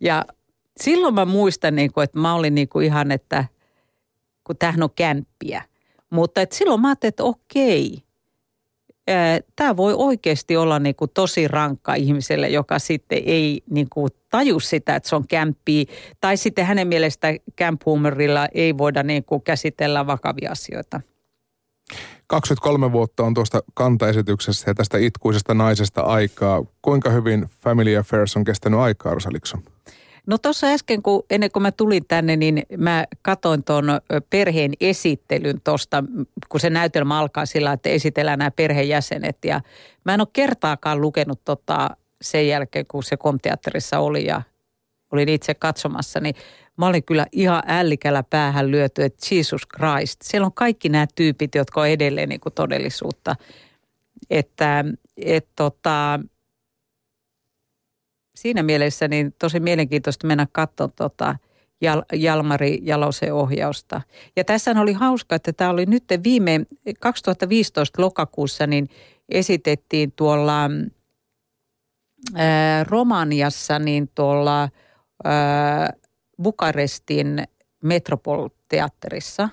Ja 0.00 0.24
silloin 0.80 1.14
mä 1.14 1.24
muistan, 1.24 1.74
niin 1.74 1.92
kuin, 1.92 2.04
että 2.04 2.18
mä 2.18 2.34
olin 2.34 2.54
niin 2.54 2.68
kuin 2.68 2.86
ihan, 2.86 3.10
että 3.10 3.44
kun 4.44 4.56
tähän 4.56 4.82
on 4.82 4.90
kämppiä. 4.96 5.62
Mutta 6.10 6.40
että 6.40 6.56
silloin 6.56 6.80
mä 6.80 6.88
ajattelin, 6.88 7.08
että 7.08 7.24
okei, 7.24 8.02
tämä 9.56 9.76
voi 9.76 9.94
oikeasti 9.96 10.56
olla 10.56 10.78
niin 10.78 10.94
kuin 10.94 11.10
tosi 11.14 11.48
rankka 11.48 11.94
ihmiselle, 11.94 12.48
joka 12.48 12.78
sitten 12.78 13.22
ei 13.26 13.62
niin 13.70 13.88
kuin 13.90 14.10
taju 14.30 14.60
sitä, 14.60 14.96
että 14.96 15.08
se 15.08 15.16
on 15.16 15.28
kämppiä. 15.28 15.84
Tai 16.20 16.36
sitten 16.36 16.66
hänen 16.66 16.88
mielestä 16.88 17.28
camp 17.58 17.82
ei 18.54 18.78
voida 18.78 19.02
niin 19.02 19.24
kuin 19.24 19.42
käsitellä 19.42 20.06
vakavia 20.06 20.50
asioita. 20.50 21.00
23 22.26 22.92
vuotta 22.92 23.22
on 23.22 23.34
tuosta 23.34 23.62
kantaesityksestä 23.74 24.70
ja 24.70 24.74
tästä 24.74 24.98
itkuisesta 24.98 25.54
naisesta 25.54 26.00
aikaa. 26.00 26.64
Kuinka 26.82 27.10
hyvin 27.10 27.46
Family 27.60 27.96
Affairs 27.96 28.36
on 28.36 28.44
kestänyt 28.44 28.80
aikaa, 28.80 29.14
Rosalikson? 29.14 29.62
No 30.26 30.38
tuossa 30.38 30.66
äsken, 30.66 31.02
kun, 31.02 31.22
ennen 31.30 31.50
kuin 31.50 31.62
mä 31.62 31.72
tulin 31.72 32.04
tänne, 32.08 32.36
niin 32.36 32.62
mä 32.78 33.04
katoin 33.22 33.64
tuon 33.64 33.84
perheen 34.30 34.72
esittelyn 34.80 35.60
tuosta, 35.64 36.04
kun 36.48 36.60
se 36.60 36.70
näytelmä 36.70 37.18
alkaa 37.18 37.46
sillä, 37.46 37.72
että 37.72 37.88
esitellään 37.88 38.38
nämä 38.38 38.50
perheenjäsenet. 38.50 39.38
Ja 39.44 39.60
mä 40.04 40.14
en 40.14 40.20
ole 40.20 40.28
kertaakaan 40.32 41.00
lukenut 41.00 41.40
tota 41.44 41.90
sen 42.22 42.48
jälkeen, 42.48 42.86
kun 42.86 43.02
se 43.02 43.16
komteatterissa 43.16 43.98
oli 43.98 44.26
ja 44.26 44.42
olin 45.12 45.28
itse 45.28 45.54
katsomassa, 45.54 46.20
niin 46.20 46.34
mä 46.76 46.86
olin 46.86 47.04
kyllä 47.04 47.26
ihan 47.32 47.62
ällikällä 47.66 48.22
päähän 48.22 48.70
lyöty, 48.70 49.02
että 49.02 49.34
Jesus 49.34 49.62
Christ. 49.76 50.22
Siellä 50.22 50.46
on 50.46 50.52
kaikki 50.52 50.88
nämä 50.88 51.06
tyypit, 51.14 51.54
jotka 51.54 51.80
on 51.80 51.88
edelleen 51.88 52.28
niin 52.28 52.40
kuin 52.40 52.52
todellisuutta. 52.52 53.36
Että 54.30 54.84
et 55.16 55.48
tota, 55.56 56.20
siinä 58.34 58.62
mielessä 58.62 59.08
niin 59.08 59.34
tosi 59.38 59.60
mielenkiintoista 59.60 60.26
mennä 60.26 60.46
katsomaan 60.52 60.92
tota 60.96 61.36
Jal, 61.80 62.02
Jalmari 62.12 62.78
Jalosen 62.82 63.34
ohjausta. 63.34 64.00
Ja 64.36 64.44
tässä 64.44 64.74
oli 64.80 64.92
hauska, 64.92 65.34
että 65.34 65.52
tämä 65.52 65.70
oli 65.70 65.86
nyt 65.86 66.04
viime 66.24 66.60
2015 67.00 68.02
lokakuussa, 68.02 68.66
niin 68.66 68.88
esitettiin 69.28 70.12
tuolla 70.12 70.70
ää, 72.34 72.84
Romaniassa, 72.84 73.78
niin 73.78 74.10
tuolla 74.14 74.68
ää, 75.24 75.92
Bukarestin 76.42 77.44
Metropol-teatterissa. 77.84 79.48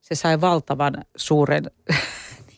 Se 0.00 0.14
sai 0.14 0.40
valtavan 0.40 0.94
suuren 1.16 1.64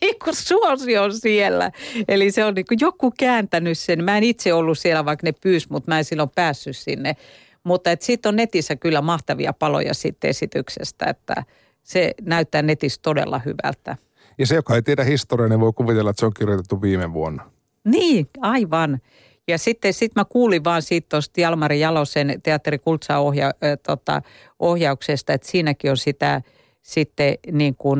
niin 0.03 0.19
kuin 0.23 0.35
suosion 0.35 1.13
siellä. 1.19 1.71
Eli 2.07 2.31
se 2.31 2.45
on 2.45 2.53
niin 2.53 2.65
kuin 2.65 2.77
joku 2.81 3.13
kääntänyt 3.19 3.77
sen. 3.77 4.03
Mä 4.03 4.17
en 4.17 4.23
itse 4.23 4.53
ollut 4.53 4.79
siellä, 4.79 5.05
vaikka 5.05 5.27
ne 5.27 5.31
pyys, 5.31 5.69
mutta 5.69 5.91
mä 5.91 5.97
en 5.97 6.05
silloin 6.05 6.29
päässyt 6.35 6.77
sinne. 6.77 7.15
Mutta 7.63 7.89
sitten 7.99 8.29
on 8.29 8.35
netissä 8.35 8.75
kyllä 8.75 9.01
mahtavia 9.01 9.53
paloja 9.53 9.93
sitten 9.93 10.29
esityksestä, 10.29 11.05
että 11.05 11.43
se 11.83 12.13
näyttää 12.21 12.61
netissä 12.61 12.99
todella 13.03 13.39
hyvältä. 13.39 13.97
Ja 14.37 14.45
se, 14.45 14.55
joka 14.55 14.75
ei 14.75 14.81
tiedä 14.81 15.03
historiaa, 15.03 15.49
niin 15.49 15.59
voi 15.59 15.73
kuvitella, 15.73 16.09
että 16.09 16.19
se 16.19 16.25
on 16.25 16.33
kirjoitettu 16.33 16.81
viime 16.81 17.13
vuonna. 17.13 17.51
Niin, 17.83 18.27
aivan. 18.41 19.01
Ja 19.47 19.57
sitten 19.57 19.93
sit 19.93 20.15
mä 20.15 20.25
kuulin 20.25 20.63
vaan 20.63 20.81
siitä 20.81 21.07
tuosta 21.09 21.41
Jalmari 21.41 21.79
Jalosen 21.79 22.41
teatteri 22.43 22.79
Kultsa 22.79 23.17
ohja, 23.17 23.47
äh, 23.47 23.53
tota, 23.87 24.21
ohjauksesta, 24.59 25.33
että 25.33 25.47
siinäkin 25.47 25.91
on 25.91 25.97
sitä 25.97 26.41
sitten 26.81 27.37
niin 27.51 27.75
kuin 27.75 27.99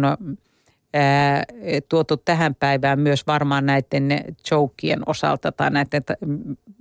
ää, 0.93 1.43
tuotu 1.89 2.17
tähän 2.17 2.55
päivään 2.55 2.99
myös 2.99 3.27
varmaan 3.27 3.65
näiden 3.65 4.09
jokien 4.51 5.01
osalta 5.05 5.51
tai 5.51 5.71
näiden, 5.71 6.01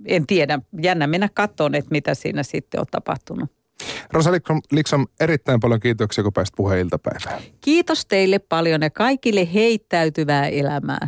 en 0.05 0.27
tiedä, 0.27 0.59
jännä 0.81 1.07
mennä 1.07 1.29
katsomaan, 1.33 1.75
että 1.75 1.91
mitä 1.91 2.13
siinä 2.13 2.43
sitten 2.43 2.79
on 2.79 2.85
tapahtunut. 2.91 3.51
Rosa 4.11 4.31
Liksom, 4.71 5.07
erittäin 5.19 5.59
paljon 5.59 5.79
kiitoksia, 5.79 6.23
kun 6.23 6.33
pääsit 6.33 6.55
puheen 6.55 6.79
iltapäivään. 6.79 7.41
Kiitos 7.61 8.05
teille 8.05 8.39
paljon 8.39 8.81
ja 8.81 8.89
kaikille 8.89 9.53
heittäytyvää 9.53 10.47
elämää. 10.47 11.07